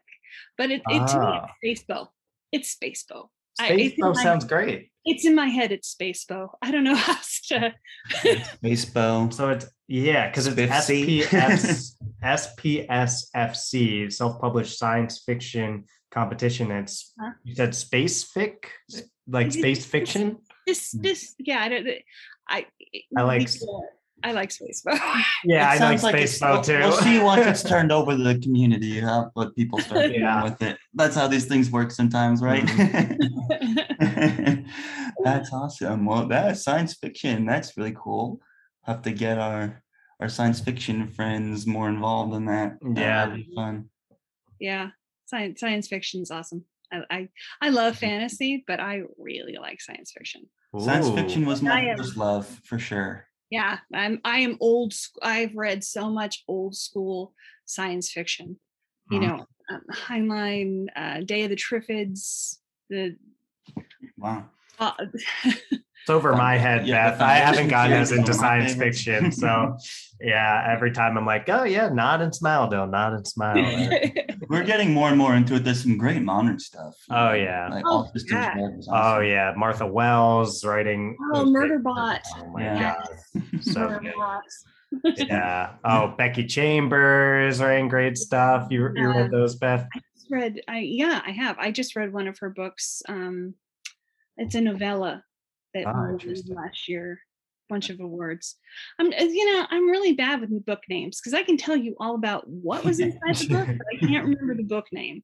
[0.57, 1.05] but it, it ah.
[1.05, 1.47] to me ah.
[1.61, 2.07] it's Spacebo.
[2.51, 3.27] It's Spacebo.
[3.59, 4.89] Spacebo sounds great.
[5.05, 5.71] It's in my head.
[5.71, 6.49] It's Spacebo.
[6.61, 7.15] I don't know how
[7.47, 7.73] to.
[8.09, 9.33] Spacebo.
[9.33, 11.91] So it's yeah, because it's SPS
[12.23, 16.71] SPSFC, self-published science fiction competition.
[16.71, 17.31] It's huh?
[17.43, 18.65] you said space fic,
[19.27, 20.37] like space fiction.
[20.65, 21.59] This this yeah.
[21.59, 21.87] I don't.
[22.49, 22.65] I
[23.15, 23.49] I like.
[24.25, 24.99] I like Spacebo.
[25.43, 26.79] Yeah, I like Spacebo like too.
[26.79, 30.43] We'll see once it's turned over to the community how what people start doing yeah.
[30.43, 30.79] with it.
[30.95, 32.63] That's how these things work sometimes, right?
[32.63, 34.67] Mm-hmm.
[35.23, 36.07] that's awesome.
[36.07, 37.45] Well, that's science fiction.
[37.45, 38.41] That's really cool.
[38.85, 39.83] Have to get our
[40.19, 42.77] our science fiction friends more involved in that.
[42.81, 43.89] Yeah, That'd be fun.
[44.59, 44.89] Yeah,
[45.25, 46.65] science science fiction is awesome.
[46.91, 47.29] I, I,
[47.61, 50.49] I love fantasy, but I really like science fiction.
[50.79, 55.83] Science fiction was my first love for sure yeah i'm i am old i've read
[55.83, 57.33] so much old school
[57.65, 58.57] science fiction
[59.11, 59.27] you huh.
[59.27, 62.57] know um, heinlein uh, day of the triffids
[62.89, 63.15] the
[64.17, 64.45] wow
[64.79, 64.91] uh,
[65.43, 67.21] it's over my head, yeah, Beth.
[67.21, 69.31] I haven't gotten as into science fiction.
[69.31, 69.77] So
[70.21, 73.55] yeah, every time I'm like, oh yeah, nod and smile, Bill, nod and smile.
[74.49, 75.63] We're getting more and more into it.
[75.63, 76.95] There's some great modern stuff.
[77.09, 77.69] Oh yeah.
[77.69, 78.69] Like oh, yeah.
[78.89, 79.53] oh yeah.
[79.55, 81.17] Martha Wells writing.
[81.33, 82.21] Oh, Murderbot.
[82.37, 82.95] Oh my yeah.
[83.33, 83.63] god.
[83.63, 83.99] So
[85.17, 85.73] yeah.
[85.83, 88.67] Oh, Becky Chambers writing great stuff.
[88.69, 89.87] You, you read those, Beth?
[89.93, 91.57] I read I yeah, I have.
[91.59, 93.01] I just read one of her books.
[93.07, 93.55] Um
[94.37, 95.23] it's a novella
[95.73, 97.19] that ah, won last year
[97.69, 98.55] bunch of awards.
[98.99, 101.95] I'm, uh, you know, I'm really bad with book names because I can tell you
[101.99, 105.23] all about what was inside the book, but I can't remember the book name.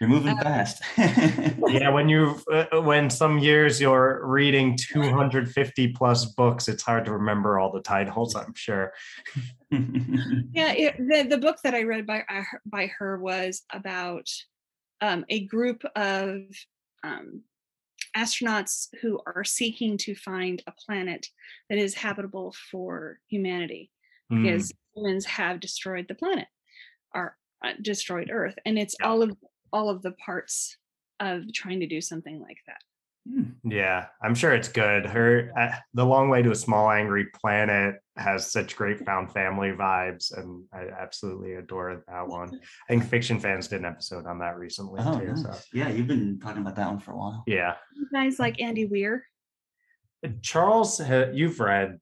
[0.00, 0.82] You're moving uh, fast.
[0.98, 7.12] yeah, when you uh, when some years you're reading 250 plus books, it's hard to
[7.12, 8.34] remember all the titles.
[8.34, 8.92] I'm sure.
[9.70, 9.78] yeah,
[10.72, 12.24] it, the the book that I read by
[12.66, 14.28] by her was about
[15.00, 16.42] um, a group of
[17.04, 17.42] um,
[18.16, 21.26] astronauts who are seeking to find a planet
[21.68, 23.90] that is habitable for humanity
[24.32, 24.42] mm.
[24.42, 26.48] because humans have destroyed the planet
[27.14, 29.36] or uh, destroyed earth and it's all of
[29.72, 30.76] all of the parts
[31.20, 32.80] of trying to do something like that.
[33.64, 35.06] Yeah, I'm sure it's good.
[35.06, 39.72] Her uh, The Long Way to a Small Angry Planet has such great found family
[39.72, 42.48] vibes, and I absolutely adore that one.
[42.54, 45.26] I think Fiction Fans did an episode on that recently oh, too.
[45.26, 45.42] Nice.
[45.42, 45.54] So.
[45.72, 47.44] Yeah, you've been talking about that one for a while.
[47.46, 47.74] Yeah.
[47.94, 49.24] You guys like Andy Weir?
[50.42, 51.00] Charles,
[51.32, 51.98] you've read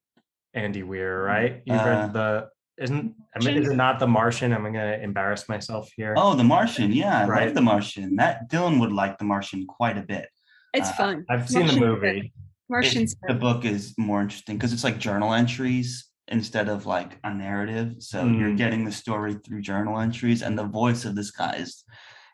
[0.55, 1.63] Andy Weir, right?
[1.65, 2.49] You've uh, read the
[2.79, 4.53] isn't I mean, is it not the Martian?
[4.53, 6.15] I'm gonna embarrass myself here.
[6.17, 7.47] Oh, the Martian, yeah, I right?
[7.47, 8.17] love the Martian.
[8.17, 10.29] That Dylan would like the Martian quite a bit.
[10.75, 11.25] It's uh, fun.
[11.31, 12.33] I've seen Martian the movie.
[12.69, 17.33] Martian's the book is more interesting because it's like journal entries instead of like a
[17.33, 17.97] narrative.
[18.01, 18.39] So mm.
[18.39, 21.85] you're getting the story through journal entries, and the voice of this guy is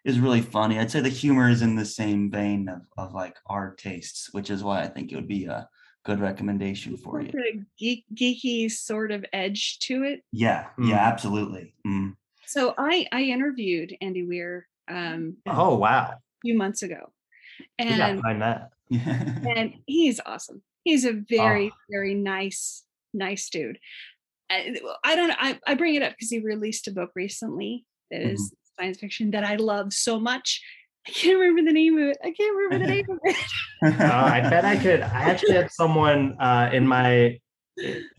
[0.04, 0.78] is really funny.
[0.78, 4.50] I'd say the humor is in the same vein of, of like our tastes, which
[4.50, 5.66] is why I think it would be a
[6.04, 7.30] good recommendation for you.
[7.30, 10.20] A geek, geeky sort of edge to it.
[10.32, 10.90] Yeah, mm.
[10.90, 11.74] yeah, absolutely.
[11.86, 12.14] Mm.
[12.46, 14.66] So I I interviewed Andy Weir.
[14.88, 16.10] Um, oh wow!
[16.10, 17.12] A few months ago,
[17.78, 18.70] and find that.
[18.90, 20.62] and he's awesome.
[20.84, 21.76] He's a very, oh.
[21.90, 23.78] very nice, nice dude.
[24.50, 28.20] I, I don't I, I bring it up because he released a book recently that
[28.20, 28.82] is mm-hmm.
[28.82, 30.60] science fiction that I love so much.
[31.06, 32.18] I can't remember the name of it.
[32.22, 33.36] I can't remember the name of it.
[34.00, 35.02] uh, I bet I could.
[35.02, 37.38] I actually had someone uh, in my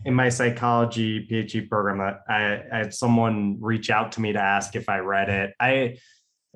[0.04, 4.76] in my psychology PhD program, I, I had someone reach out to me to ask
[4.76, 5.54] if I read it.
[5.58, 5.96] I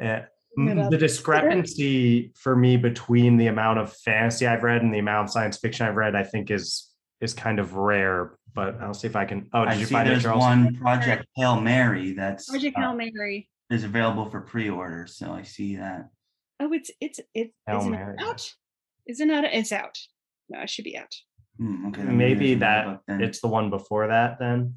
[0.03, 0.21] uh,
[0.57, 5.33] the discrepancy for me between the amount of fantasy I've read and the amount of
[5.33, 6.89] science fiction I've read, I think is
[7.21, 8.37] is kind of rare.
[8.55, 9.49] But I'll see if I can.
[9.53, 10.41] Oh, did I you see find there's it, Charles?
[10.41, 13.49] one Project Hail Mary that's Project uh, Hail Mary.
[13.71, 15.07] is available for pre-order.
[15.07, 16.09] So I see that.
[16.59, 18.17] Oh, it's it's it's Hail isn't Mary.
[18.19, 18.53] it out?
[19.07, 19.45] Is it not?
[19.45, 19.97] It's out.
[20.49, 21.15] No, it should be out.
[21.59, 24.39] Hmm, okay, then Maybe that book it's the one before that.
[24.41, 24.75] Then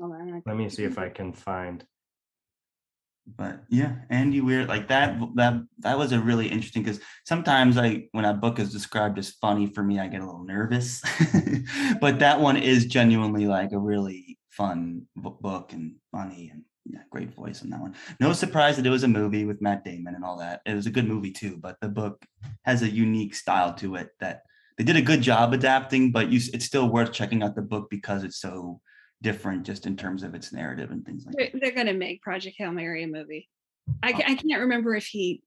[0.00, 0.42] Hold on.
[0.44, 1.84] Let me see if I can find.
[3.26, 8.08] But yeah andy weir like that that that was a really interesting because sometimes like
[8.12, 11.02] when a book is described as funny for me i get a little nervous.
[12.00, 17.34] But that one is genuinely like a really fun book and funny and yeah, great
[17.34, 17.96] voice in that one.
[18.20, 20.60] No surprise that it was a movie with matt damon and all that.
[20.64, 22.24] It was a good movie too but the book
[22.64, 24.42] has a unique style to it that
[24.78, 27.88] they did a good job adapting but you it's still worth checking out the book
[27.90, 28.80] because it's so
[29.22, 31.92] different just in terms of its narrative and things like that They're, they're going to
[31.94, 33.48] make Project Hail Mary a movie.
[34.02, 35.42] I, ca- I can't remember if he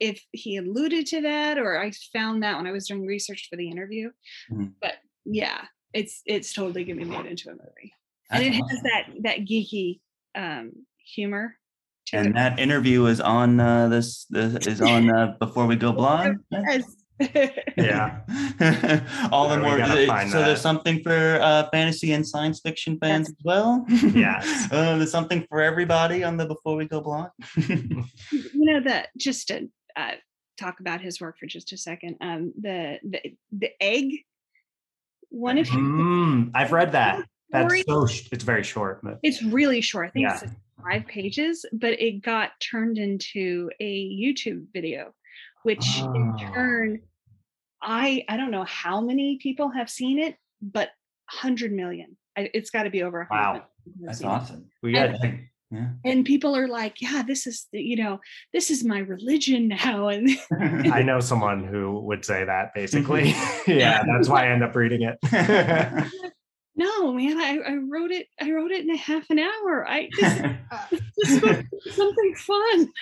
[0.00, 3.56] if he alluded to that or I found that when I was doing research for
[3.56, 4.10] the interview.
[4.50, 4.72] Mhm.
[4.80, 4.94] But
[5.24, 5.62] yeah,
[5.92, 7.92] it's it's totally going to be made into a movie,
[8.30, 10.00] and That's it has that that geeky
[10.34, 11.56] um, humor.
[12.08, 12.34] To And it.
[12.34, 16.36] that interview is on uh, this, this is on uh, before we go blog.
[16.50, 16.84] Yes.
[17.20, 18.20] Yeah.
[19.32, 19.78] All the more.
[19.78, 23.36] gotta so there's something for uh, fantasy and science fiction fans Yes.
[23.38, 23.86] as well.
[24.14, 24.68] Yes.
[24.72, 27.30] uh, there's something for everybody on the before we go blog.
[27.68, 28.04] you
[28.54, 30.12] know that just to uh,
[30.58, 32.16] talk about his work for just a second.
[32.20, 33.20] Um, the the
[33.52, 34.10] the egg.
[35.30, 37.24] One of his Mm, I've read that.
[37.50, 38.28] That's stories- so.
[38.32, 40.08] It's very short, but It's really short.
[40.08, 40.40] I think Yeah.
[40.42, 40.52] it's
[40.82, 45.12] five pages, but it got turned into a YouTube video,
[45.64, 46.52] which in Oh.
[46.54, 47.00] turn,
[47.82, 50.90] I I don't know how many people have seen it, but
[51.28, 52.16] hundred million.
[52.36, 53.42] I, it's got to be over a hundred.
[53.42, 53.52] Wow.
[53.52, 54.32] million people have That's seen it.
[54.32, 54.64] awesome.
[54.82, 55.10] we got.
[55.70, 55.88] Yeah.
[56.04, 58.20] And people are like, "Yeah, this is you know,
[58.52, 60.28] this is my religion now." And
[60.92, 63.32] I know someone who would say that basically.
[63.32, 63.70] Mm-hmm.
[63.78, 65.18] yeah, that's why I end up reading it.
[66.76, 68.26] No, man, I, I wrote it.
[68.40, 69.86] I wrote it in a half an hour.
[69.88, 70.42] I just,
[70.90, 72.92] this is supposed to be something fun.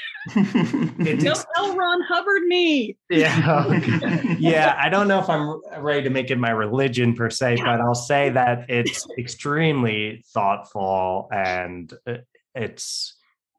[1.20, 2.96] Don't tell Ron Hubbard me.
[3.08, 3.66] yeah.
[4.38, 7.80] yeah, I don't know if I'm ready to make it my religion per se, but
[7.80, 12.16] I'll say that it's extremely thoughtful and uh,
[12.54, 13.14] it's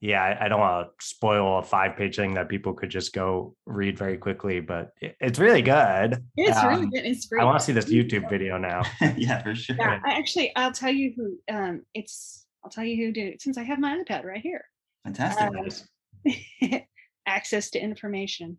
[0.06, 3.14] yeah, I, I don't want to spoil a five page thing that people could just
[3.14, 6.22] go read very quickly, but it- it's really good.
[6.36, 7.06] It's really Um, good.
[7.06, 7.42] It's great.
[7.42, 8.84] I want to see this YouTube video now.
[9.18, 9.78] yeah, for sure.
[9.80, 11.40] Yeah, I actually, I'll tell you who.
[11.56, 14.66] Um, it's I'll tell you who did it since I have my iPad right here.
[15.06, 15.48] Fantastic.
[15.48, 16.82] Um,
[17.26, 18.58] Access to information.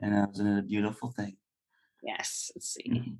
[0.00, 1.36] and wasn't it a beautiful thing?
[2.02, 2.50] Yes.
[2.56, 2.90] Let's see.
[2.90, 3.16] Mhm.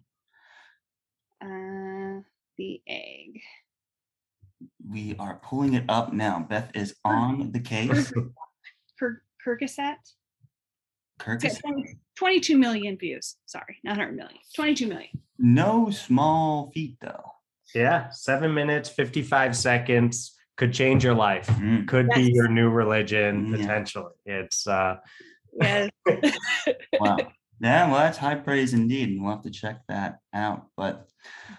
[1.43, 2.23] Uh,
[2.59, 3.41] the egg.
[4.89, 6.45] We are pulling it up now.
[6.49, 8.13] Beth is on the case.
[8.99, 10.15] Kir- Kurzgesagt.
[11.19, 13.37] Kirk It's is got 20 22 million views.
[13.47, 14.39] Sorry, not 100 million.
[14.55, 15.09] 22 million.
[15.39, 17.25] no small feat, though.
[17.75, 21.47] Yeah, seven minutes, 55 seconds could change your life.
[21.47, 21.87] Mm.
[21.87, 23.57] Could be your new religion Yeah.
[23.59, 24.13] potentially.
[24.27, 24.97] It's uh
[25.61, 25.91] Yes.
[27.01, 27.17] Wow.
[27.63, 30.69] Yeah, well, that's high praise indeed, and we'll have to check that out.
[30.77, 31.07] But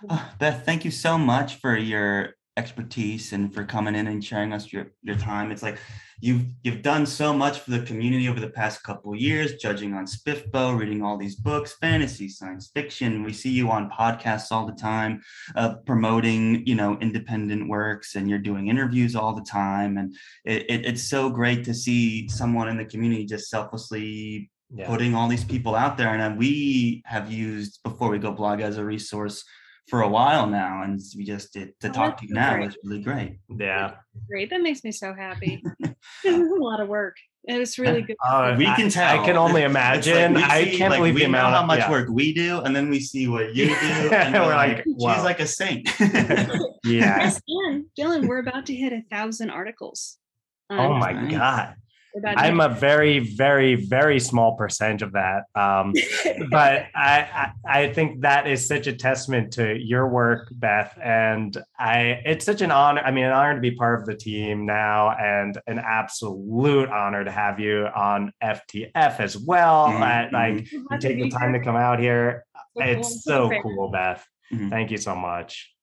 [0.10, 4.54] uh, Beth, thank you so much for your expertise and for coming in and sharing
[4.54, 5.52] us your your time.
[5.52, 5.78] It's like
[6.20, 10.06] you've you've done so much for the community over the past couple years, judging on
[10.06, 13.24] Spiffbo, reading all these books, fantasy, science fiction.
[13.24, 15.22] We see you on podcasts all the time,
[15.56, 19.98] uh, promoting you know independent works, and you're doing interviews all the time.
[19.98, 24.88] And it, it, it's so great to see someone in the community just selflessly yeah.
[24.88, 26.10] putting all these people out there.
[26.10, 29.44] And we have used before we go blog as a resource
[29.92, 32.70] for a while now, and we just did to Oh, talk to you now great.
[32.70, 33.38] is really great.
[33.50, 33.96] Yeah.
[34.30, 34.50] Great.
[34.50, 35.62] That makes me so happy.
[35.80, 37.18] this is a lot of work.
[37.44, 38.16] It was really good.
[38.26, 39.20] Uh, We I- can tell.
[39.22, 40.38] I can only It's like imagine.
[40.38, 41.92] I can't like, believe we the know amount how much yeah.
[41.92, 43.74] work we do, and then we see what you do,
[44.14, 45.14] and We're we're like, like, wow.
[45.16, 45.90] she's like a saint.
[46.00, 46.70] Yeah.
[46.84, 50.18] Yes, and Dylan, we're about to hit a thousand articles.
[50.70, 51.32] Oh my Nice.
[51.32, 51.76] god.
[52.14, 55.44] We're about to I'm a very, very, very small percentage of that.
[55.56, 55.94] Um,
[56.50, 57.52] but I, I
[57.84, 60.98] I think that is such a testament to your work, Beth.
[61.02, 63.02] And I it's such an honor.
[63.02, 67.24] I mean, an honor to be part of the team now, and an absolute honor
[67.24, 69.88] to have you on FTF as well.
[69.90, 72.46] Mhm, Uh, like We're you take the be time to come out here.
[72.76, 74.26] It's so cool, Beth.
[74.52, 74.70] Mhm.
[74.70, 75.74] Thank you so much.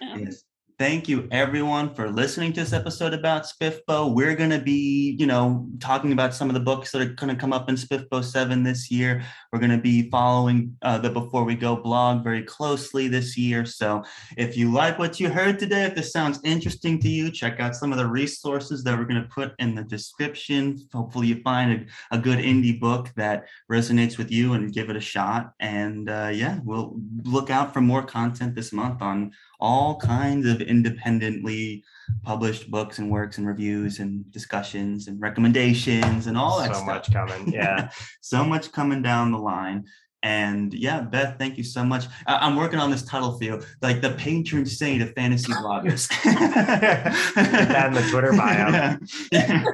[0.00, 0.42] Yes.
[0.78, 4.12] Thank you everyone for listening to this episode about Spiffbo.
[4.12, 7.34] We're going to be, you know, talking about some of the books that are going
[7.34, 9.22] to come up in Spiffbo 7 this year.
[9.50, 13.64] We're going to be following uh, the Before We Go blog very closely this year.
[13.64, 14.04] So
[14.36, 17.74] if you like what you heard today, if this sounds interesting to you, check out
[17.74, 20.78] some of the resources that we're going to put in the description.
[20.92, 24.96] Hopefully you find a, a good indie book that resonates with you and give it
[24.96, 25.52] a shot.
[25.58, 30.60] And uh, yeah, we'll look out for more content this month on all kinds of
[30.60, 31.84] independently
[32.22, 36.86] published books and works and reviews and discussions and recommendations and all that so stuff.
[36.86, 37.52] much coming.
[37.52, 37.90] Yeah.
[38.20, 39.84] so much coming down the line.
[40.22, 42.06] And yeah, Beth, thank you so much.
[42.26, 46.08] I- am working on this title for you, like the patron saint of fantasy bloggers.
[47.34, 48.70] that in the Twitter bio.
[48.70, 48.96] Yeah.
[49.30, 49.64] Yeah.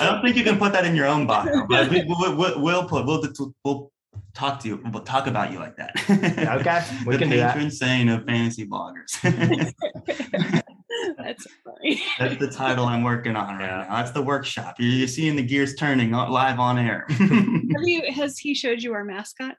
[0.00, 2.84] I don't think you can put that in your own bio, but we, will we'll
[2.84, 3.92] put we'll, we'll
[4.34, 5.92] talk to you, we'll talk about you like that.
[6.08, 7.72] okay, we the can patron do that.
[7.72, 9.20] saint of fantasy bloggers.
[11.18, 12.02] That's funny.
[12.18, 13.86] That's the title I'm working on right yeah.
[13.88, 13.96] now.
[13.96, 14.76] That's the workshop.
[14.78, 17.06] You're, you're seeing the gears turning live on air.
[17.08, 18.10] Have you?
[18.12, 19.56] Has he showed you our mascot?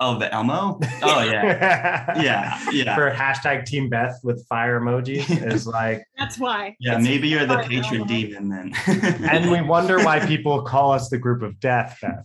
[0.00, 0.78] Oh, the Elmo?
[1.02, 2.20] Oh yeah.
[2.22, 2.70] yeah.
[2.70, 2.94] Yeah.
[2.94, 6.76] For hashtag Team Beth with fire emoji is like That's why.
[6.78, 8.72] Yeah, it's maybe you're the patron demon then.
[9.28, 12.24] and we wonder why people call us the group of death, Beth.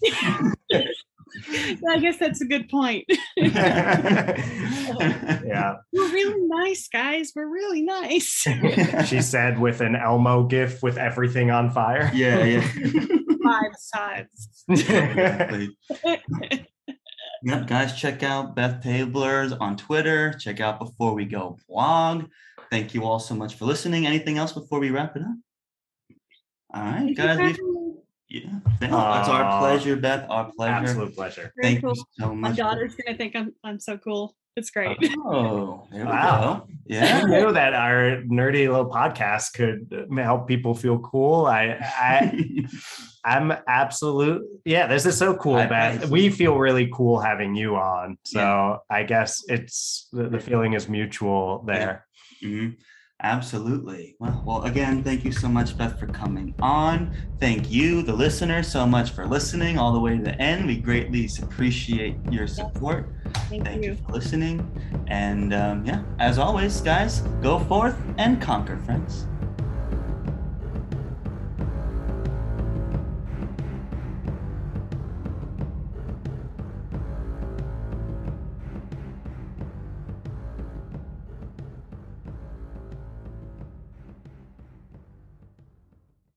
[1.90, 3.06] I guess that's a good point.
[3.38, 4.36] yeah.
[5.92, 7.32] We're really nice, guys.
[7.36, 8.46] We're really nice.
[9.06, 12.12] she said with an Elmo gif with everything on fire.
[12.14, 12.68] Yeah, yeah.
[13.44, 14.66] Five sides.
[17.44, 20.34] yep, guys, check out Beth Tablers on Twitter.
[20.34, 22.26] Check out Before We Go blog.
[22.72, 24.08] Thank you all so much for listening.
[24.08, 25.36] Anything else before we wrap it up?
[26.74, 27.58] All right, guys.
[28.34, 30.26] Yeah, that's our pleasure, Beth.
[30.28, 30.74] Our pleasure.
[30.74, 31.54] Absolute pleasure.
[31.56, 31.94] Very Thank cool.
[31.96, 32.50] you so much.
[32.50, 34.36] My daughter's gonna think I'm I'm so cool.
[34.56, 34.98] It's great.
[35.20, 36.68] Oh, wow.
[36.86, 37.22] Yeah.
[37.24, 41.46] I knew that our nerdy little podcast could help people feel cool.
[41.46, 42.66] I I
[43.24, 46.10] I'm absolute yeah, this is so cool, Beth.
[46.10, 48.18] We feel really cool having you on.
[48.26, 48.78] So yeah.
[48.90, 52.06] I guess it's the, the feeling is mutual there.
[52.42, 52.50] Yeah.
[52.50, 52.70] Mm-hmm.
[53.22, 54.16] Absolutely.
[54.20, 57.16] Well, well, again, thank you so much, Beth, for coming on.
[57.40, 60.68] Thank you, the listener, so much for listening all the way to the end.
[60.68, 63.10] We greatly appreciate your support.
[63.50, 63.92] Thank, thank you.
[63.92, 63.98] you.
[63.98, 64.70] for listening.
[65.08, 69.28] And um, yeah, as always, guys, go forth and conquer, friends.